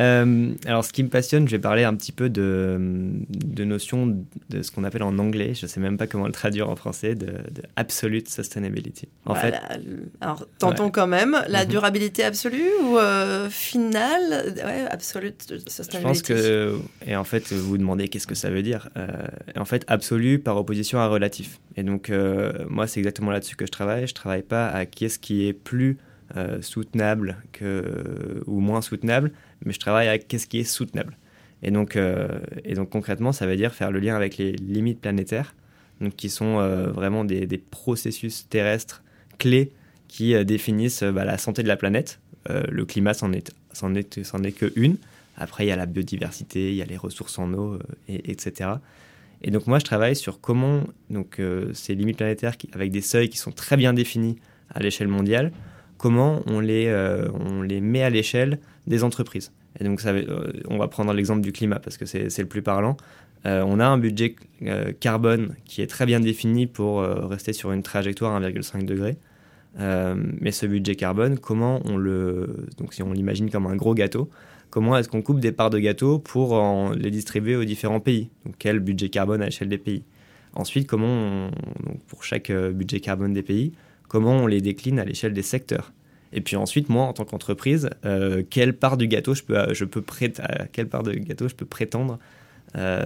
euh, 0.01 0.53
alors, 0.67 0.85
ce 0.85 0.93
qui 0.93 1.03
me 1.03 1.09
passionne, 1.09 1.47
je 1.47 1.53
vais 1.57 1.61
parler 1.61 1.85
un 1.85 1.95
petit 1.95 2.13
peu 2.13 2.29
de, 2.29 2.79
de 3.29 3.65
notions 3.65 4.25
de 4.51 4.63
ce 4.63 4.71
qu'on 4.71 4.85
appelle 4.85 5.03
en 5.03 5.19
anglais, 5.19 5.55
je 5.55 5.67
ne 5.67 5.69
sais 5.69 5.81
même 5.81 5.97
pas 5.97 6.07
comment 6.07 6.27
le 6.27 6.33
traduire 6.33 6.69
en 6.69 6.77
français, 6.77 7.15
de, 7.15 7.27
de 7.27 7.63
absolute 7.77 8.29
sustainability. 8.29 9.09
En 9.27 9.35
voilà. 9.35 9.61
fait, 9.61 9.81
alors 10.21 10.47
tentons 10.59 10.87
ouais. 10.87 10.91
quand 10.91 11.07
même 11.07 11.37
la 11.49 11.65
-hmm. 11.65 11.69
durabilité 11.69 12.25
absolue 12.25 12.71
ou 12.85 12.99
euh, 12.99 13.49
finale, 13.51 14.55
ouais, 14.57 14.87
absolute 14.91 15.43
sustainability. 15.69 15.99
Je 15.99 16.03
pense 16.03 16.23
que 16.23 16.79
et 17.07 17.17
en 17.17 17.25
fait, 17.25 17.53
vous 17.53 17.69
vous 17.71 17.79
demandez 17.79 18.09
qu'est-ce 18.09 18.27
que 18.27 18.35
ça 18.35 18.51
veut 18.51 18.63
dire. 18.63 18.91
Euh, 18.97 19.07
en 19.57 19.65
fait, 19.65 19.85
absolu 19.87 20.39
par 20.39 20.57
opposition 20.57 20.99
à 20.99 21.07
relatif. 21.07 21.61
Et 21.77 21.83
donc, 21.83 22.11
moi, 22.69 22.87
c'est 22.87 23.01
exactement 23.01 23.31
là-dessus 23.31 23.57
que 23.57 23.67
je 23.67 23.71
travaille. 23.71 24.07
Je 24.07 24.15
travaille 24.15 24.43
pas 24.43 24.69
à 24.69 24.87
qu'est-ce 24.87 25.19
qui 25.19 25.47
est 25.47 25.53
plus 25.53 25.99
soutenable 26.61 27.37
que, 27.53 28.43
ou 28.47 28.61
moins 28.61 28.81
soutenable, 28.81 29.33
mais 29.65 29.73
je 29.73 29.79
travaille 29.79 30.09
avec 30.09 30.29
qu'est-ce 30.29 30.47
qui 30.47 30.59
est 30.59 30.65
soutenable. 30.65 31.17
Et 31.63 31.71
donc, 31.71 31.97
euh, 31.97 32.41
et 32.65 32.75
donc 32.75 32.91
concrètement, 32.91 33.33
ça 33.33 33.47
veut 33.47 33.57
dire 33.57 33.75
faire 33.75 33.91
le 33.91 34.01
lien 34.01 34.17
avec 34.17 34.37
les 34.37 34.53
limites 34.53 35.01
planétaires, 35.01 35.55
donc 36.01 36.17
qui 36.17 36.29
sont 36.29 36.59
euh, 36.59 36.91
vraiment 36.91 37.25
des, 37.25 37.47
processus 37.59 38.49
terrestres 38.49 39.03
clés 39.39 39.73
qui 40.09 40.35
euh, 40.35 40.45
définissent 40.45 41.05
bah, 41.05 41.25
la 41.25 41.39
santé 41.39 41.63
de 41.63 41.69
la 41.69 41.77
planète. 41.77 42.21
Euh, 42.51 42.65
le 42.69 42.85
climat, 42.85 43.15
c'en 43.15 43.33
est, 43.33 43.53
c'en 43.73 43.95
est, 43.95 44.19
est 44.19 44.53
que. 44.53 44.73
Après, 45.37 45.65
il 45.65 45.69
y 45.69 45.73
a 45.73 45.77
la 45.77 45.87
biodiversité, 45.87 46.71
il 46.71 46.77
y 46.77 46.83
a 46.83 46.85
les 46.85 46.97
ressources 46.97 47.39
en 47.39 47.53
eau, 47.55 47.79
et, 48.09 48.31
etc. 48.31 48.71
Et 49.43 49.51
donc 49.51 49.67
moi, 49.67 49.79
je 49.79 49.85
travaille 49.85 50.15
sur 50.15 50.41
comment 50.41 50.85
donc, 51.11 51.41
euh, 51.41 51.73
ces 51.75 51.95
limites 51.95 52.19
planétaires, 52.19 52.55
avec 52.73 52.91
des 52.91 53.01
seuils 53.01 53.29
qui 53.29 53.39
sont 53.39 53.51
très 53.51 53.77
bien 53.77 53.93
définis 53.93 54.39
à 54.71 54.81
l'échelle 54.81 55.09
mondiale, 55.09 55.53
comment 56.03 56.43
on 56.47 56.59
les, 56.59 56.87
euh, 56.89 57.29
on 57.33 57.63
les 57.63 57.81
met 57.81 58.03
à 58.03 58.11
l'échelle 58.11 58.59
des 58.89 59.05
entreprises. 59.05 59.53
Et 59.79 59.85
donc, 59.85 60.05
euh, 60.05 60.53
on 60.69 60.77
va 60.77 60.89
prendre 60.89 61.13
l'exemple 61.13 61.43
du 61.43 61.53
climat 61.53 61.79
parce 61.79 61.97
que 61.97 62.07
c'est 62.07 62.37
le 62.39 62.49
plus 62.49 62.61
parlant. 62.61 62.97
Euh, 63.47 63.63
on 63.65 63.79
a 63.79 63.87
un 63.87 63.99
budget 63.99 64.35
carbone 64.99 65.55
qui 65.65 65.81
est 65.81 65.87
très 65.87 66.05
bien 66.05 66.19
défini 66.19 66.67
pour 66.67 67.03
rester 67.03 67.53
sur 67.53 67.71
une 67.71 67.85
trajectoire 67.85 68.39
1,5 68.41 68.85
degré. 68.85 69.17
mais 69.79 70.51
ce 70.51 70.67
budget 70.67 70.97
carbone, 70.97 71.39
comment 71.39 71.81
on 71.85 71.97
le. 71.97 72.67
Donc, 72.79 72.95
si 72.95 73.03
on 73.05 73.13
l'imagine 73.13 73.49
comme 73.49 73.67
un 73.67 73.77
gros 73.77 73.95
gâteau, 73.95 74.29
comment 74.71 74.97
est-ce 74.99 75.09
qu'on 75.09 75.23
coupe 75.23 75.39
des 75.39 75.53
parts 75.53 75.71
de 75.71 75.79
gâteau 75.79 76.19
pour 76.19 76.55
en, 76.55 76.91
les 76.91 77.13
distribuer 77.13 77.55
aux 77.55 77.65
différents 77.65 78.01
pays? 78.01 78.29
Donc, 78.45 78.57
quel 78.59 78.81
budget 78.81 79.09
carbone 79.09 79.41
à 79.41 79.47
l'échelle 79.47 79.69
des 79.69 79.79
pays? 79.79 80.03
Ensuite, 80.55 80.89
comment, 80.89 81.49
pour 82.09 82.25
chaque 82.25 82.51
budget 82.53 83.01
carbone 83.01 83.33
des 83.33 83.43
pays, 83.43 83.73
comment 84.13 84.37
on 84.37 84.47
les 84.47 84.61
décline 84.61 84.99
à 84.99 85.07
l'échelle 85.07 85.33
des 85.33 85.43
secteurs. 85.43 85.91
Et 86.35 86.43
puis 86.43 86.55
ensuite, 86.57 86.91
moi, 86.91 87.05
en 87.05 87.15
tant 87.15 87.25
qu'entreprise, 87.25 87.89
euh, 88.05 88.43
quelle 88.49 88.75
part 88.75 88.99
du 88.99 89.09
gâteau 89.09 89.35
je 89.35 89.43
peux, 89.43 89.73
je 89.73 89.87
peux 89.87 90.05
à 90.39 90.67
quelle 90.67 90.89
part 90.89 91.03
de 91.03 91.13
gâteau 91.15 91.49
je 91.49 91.55
peux 91.55 91.65
prétendre. 91.65 92.19
Euh, 92.77 93.05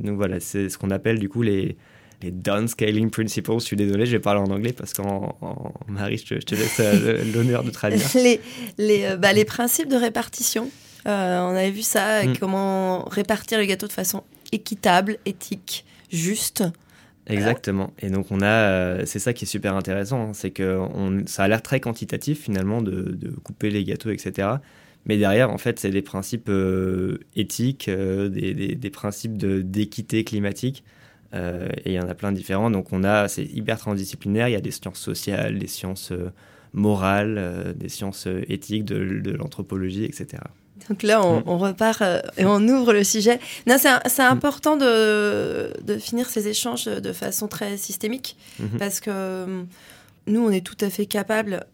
donc 0.00 0.16
voilà, 0.16 0.40
c'est 0.40 0.68
ce 0.68 0.76
qu'on 0.76 0.90
appelle 0.90 1.20
du 1.20 1.28
coup 1.28 1.42
les, 1.42 1.76
les 2.20 2.32
downscaling 2.32 3.10
principles. 3.10 3.52
Je 3.54 3.64
suis 3.64 3.76
désolé, 3.76 4.06
je 4.06 4.12
vais 4.12 4.20
parler 4.20 4.40
en 4.40 4.52
anglais 4.52 4.72
parce 4.72 4.92
qu'en 4.92 5.36
Marie, 5.86 6.18
je 6.18 6.26
te, 6.26 6.34
je 6.34 6.46
te 6.46 6.54
laisse 6.56 6.80
euh, 6.80 7.24
l'honneur 7.34 7.62
de 7.62 7.70
traduire. 7.70 8.06
les, 8.16 8.40
les, 8.76 9.16
bah, 9.16 9.32
les 9.32 9.44
principes 9.44 9.88
de 9.88 9.96
répartition. 9.96 10.68
Euh, 11.06 11.38
on 11.40 11.50
avait 11.50 11.70
vu 11.70 11.82
ça, 11.82 12.24
mm. 12.24 12.38
comment 12.38 13.04
répartir 13.04 13.58
le 13.58 13.66
gâteau 13.66 13.86
de 13.86 13.92
façon 13.92 14.24
équitable, 14.50 15.18
éthique, 15.26 15.84
juste. 16.10 16.64
Exactement. 17.32 17.92
Et 18.00 18.10
donc 18.10 18.26
on 18.30 18.40
a, 18.40 18.46
euh, 18.46 19.02
c'est 19.06 19.18
ça 19.18 19.32
qui 19.32 19.44
est 19.44 19.48
super 19.48 19.74
intéressant, 19.74 20.30
hein, 20.30 20.32
c'est 20.34 20.50
que 20.50 20.80
ça 21.26 21.44
a 21.44 21.48
l'air 21.48 21.62
très 21.62 21.80
quantitatif 21.80 22.40
finalement 22.42 22.82
de, 22.82 23.16
couper 23.42 23.70
les 23.70 23.84
gâteaux, 23.84 24.10
etc. 24.10 24.48
Mais 25.06 25.16
derrière, 25.16 25.50
en 25.50 25.58
fait, 25.58 25.78
c'est 25.78 25.90
des 25.90 26.02
principes 26.02 26.50
euh, 26.50 27.18
éthiques, 27.34 27.88
euh, 27.88 28.28
des, 28.28 28.52
des, 28.54 28.74
des, 28.74 28.90
principes 28.90 29.36
d'équité 29.36 30.24
climatique. 30.24 30.84
Et 31.32 31.38
il 31.86 31.92
y 31.92 32.00
en 32.00 32.08
a 32.08 32.14
plein 32.14 32.32
différents. 32.32 32.70
Donc 32.70 32.92
on 32.92 33.04
a, 33.04 33.28
c'est 33.28 33.44
hyper 33.44 33.78
transdisciplinaire. 33.78 34.48
Il 34.48 34.52
y 34.52 34.56
a 34.56 34.60
des 34.60 34.72
sciences 34.72 34.98
sociales, 34.98 35.58
des 35.58 35.68
sciences 35.68 36.12
morales, 36.72 37.74
des 37.76 37.88
sciences 37.88 38.26
éthiques, 38.48 38.84
de 38.84 39.30
l'anthropologie, 39.30 40.04
etc. 40.04 40.42
Donc 40.88 41.02
là, 41.02 41.24
on, 41.24 41.42
on 41.46 41.58
repart 41.58 42.02
euh, 42.02 42.20
et 42.36 42.44
on 42.44 42.60
ouvre 42.68 42.92
le 42.92 43.04
sujet. 43.04 43.38
Non, 43.66 43.76
c'est 43.78 44.22
important 44.22 44.76
de, 44.76 45.72
de, 45.82 45.98
finir 45.98 46.28
ces 46.28 46.48
échanges 46.48 46.86
de 46.86 47.12
façon 47.12 47.48
très 47.48 47.76
systémique 47.76 48.36
mmh. 48.58 48.78
parce 48.78 49.00
que 49.00 49.10
euh, 49.12 49.62
nous, 50.26 50.40
on 50.40 50.50
est 50.50 50.64
tout 50.64 50.76
à 50.80 50.90
fait 50.90 51.06
capable 51.06 51.66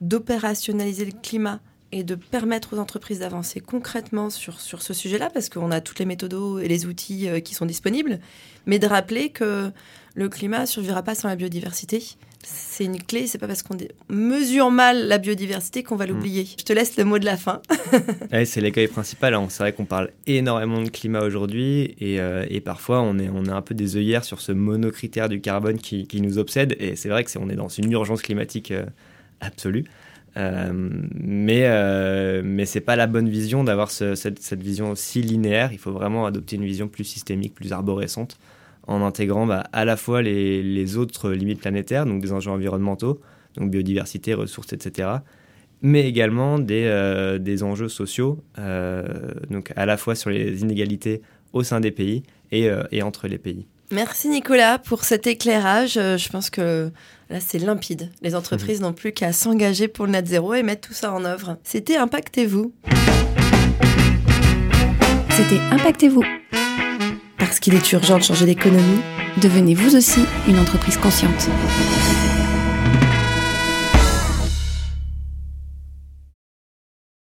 d'opérationnaliser 0.00 1.04
le 1.04 1.12
climat 1.22 1.60
et 1.92 2.04
de 2.04 2.14
permettre 2.14 2.74
aux 2.74 2.78
entreprises 2.78 3.20
d'avancer 3.20 3.60
concrètement 3.60 4.30
sur, 4.30 4.60
sur 4.60 4.82
ce 4.82 4.94
sujet-là 4.94 5.30
parce 5.30 5.48
qu'on 5.48 5.70
a 5.70 5.80
toutes 5.80 5.98
les 5.98 6.06
méthodes 6.06 6.60
et 6.62 6.68
les 6.68 6.86
outils 6.86 7.28
euh, 7.28 7.40
qui 7.40 7.54
sont 7.54 7.66
disponibles, 7.66 8.20
mais 8.66 8.78
de 8.78 8.86
rappeler 8.86 9.30
que 9.30 9.70
le 10.14 10.28
climat 10.28 10.60
ne 10.60 10.66
survivra 10.66 11.02
pas 11.02 11.14
sans 11.14 11.28
la 11.28 11.36
biodiversité 11.36 12.02
c'est 12.42 12.84
une 12.84 13.02
clé. 13.02 13.26
C'est 13.26 13.38
pas 13.38 13.46
parce 13.46 13.62
qu'on 13.62 13.76
mesure 14.08 14.70
mal 14.70 15.06
la 15.08 15.18
biodiversité 15.18 15.82
qu'on 15.82 15.96
va 15.96 16.06
l'oublier. 16.06 16.44
Mmh. 16.44 16.56
Je 16.58 16.64
te 16.64 16.72
laisse 16.72 16.96
le 16.96 17.04
mot 17.04 17.18
de 17.18 17.24
la 17.24 17.36
fin. 17.36 17.60
ouais, 18.32 18.44
c'est 18.44 18.60
l'écueil 18.60 18.88
principal. 18.88 19.34
Hein. 19.34 19.46
C'est 19.48 19.62
vrai 19.62 19.72
qu'on 19.72 19.84
parle 19.84 20.10
énormément 20.26 20.80
de 20.80 20.88
climat 20.88 21.20
aujourd'hui 21.20 21.94
et, 22.00 22.20
euh, 22.20 22.46
et, 22.48 22.60
parfois 22.60 23.02
on 23.02 23.18
est, 23.18 23.28
on 23.28 23.44
est 23.44 23.50
un 23.50 23.62
peu 23.62 23.74
des 23.74 23.96
œillères 23.96 24.24
sur 24.24 24.40
ce 24.40 24.52
monocritère 24.52 25.28
du 25.28 25.40
carbone 25.40 25.78
qui, 25.78 26.06
qui 26.06 26.20
nous 26.20 26.38
obsède. 26.38 26.76
Et 26.78 26.96
c'est 26.96 27.08
vrai 27.08 27.24
que 27.24 27.30
est, 27.30 27.36
on 27.36 27.48
est 27.48 27.56
dans 27.56 27.68
une 27.68 27.90
urgence 27.92 28.22
climatique 28.22 28.70
euh, 28.70 28.86
absolue. 29.40 29.84
Euh, 30.36 30.70
mais 31.14 31.62
euh, 31.64 32.42
mais 32.44 32.64
c'est 32.64 32.80
pas 32.80 32.96
la 32.96 33.06
bonne 33.06 33.28
vision 33.28 33.64
d'avoir 33.64 33.90
ce, 33.90 34.14
cette, 34.14 34.62
vision 34.62 34.94
si 34.94 35.22
linéaire. 35.22 35.72
Il 35.72 35.78
faut 35.78 35.92
vraiment 35.92 36.26
adopter 36.26 36.56
une 36.56 36.64
vision 36.64 36.88
plus 36.88 37.04
systémique, 37.04 37.54
plus 37.54 37.72
arborescente 37.72 38.38
en 38.86 39.02
intégrant 39.02 39.46
bah, 39.46 39.64
à 39.72 39.84
la 39.84 39.96
fois 39.96 40.22
les, 40.22 40.62
les, 40.62 40.96
autres 40.96 41.30
limites 41.30 41.60
planétaires, 41.60 42.06
donc 42.06 42.22
des 42.22 42.32
enjeux 42.32 42.50
environnementaux, 42.50 43.20
donc 43.54 43.70
biodiversité, 43.70 44.34
ressources, 44.34 44.72
etc., 44.72 45.08
mais 45.82 46.06
également 46.06 46.58
des, 46.58 46.84
euh, 46.86 47.38
des 47.38 47.62
enjeux 47.62 47.88
sociaux, 47.88 48.42
euh, 48.58 49.04
donc 49.48 49.72
à 49.76 49.86
la 49.86 49.96
fois 49.96 50.14
sur 50.14 50.30
les 50.30 50.60
inégalités 50.62 51.22
au 51.52 51.62
sein 51.62 51.80
des 51.80 51.90
pays 51.90 52.22
et, 52.52 52.68
et 52.90 53.02
entre 53.02 53.28
les 53.28 53.38
pays. 53.38 53.66
Merci 53.92 54.28
Nicolas 54.28 54.78
pour 54.78 55.02
cet 55.02 55.26
éclairage. 55.26 55.96
Euh, 55.96 56.16
je 56.16 56.28
pense 56.28 56.48
que 56.48 56.92
là 57.28 57.40
c'est 57.40 57.58
limpide. 57.58 58.10
Les 58.22 58.36
entreprises 58.36 58.80
mmh. 58.80 58.84
n'ont 58.84 58.92
plus 58.92 59.12
qu'à 59.12 59.32
s'engager 59.32 59.88
pour 59.88 60.06
le 60.06 60.12
net 60.12 60.28
zéro 60.28 60.54
et 60.54 60.62
mettre 60.62 60.86
tout 60.86 60.94
ça 60.94 61.12
en 61.12 61.24
œuvre. 61.24 61.56
C'était 61.64 61.96
Impactez-vous. 61.96 62.72
C'était 65.30 65.60
Impactez-vous. 65.72 66.22
Parce 67.38 67.58
qu'il 67.58 67.74
est 67.74 67.92
urgent 67.92 68.18
de 68.18 68.22
changer 68.22 68.46
d'économie. 68.46 69.00
Devenez 69.42 69.74
vous 69.74 69.96
aussi 69.96 70.20
une 70.46 70.58
entreprise 70.60 70.96
consciente. 70.96 71.48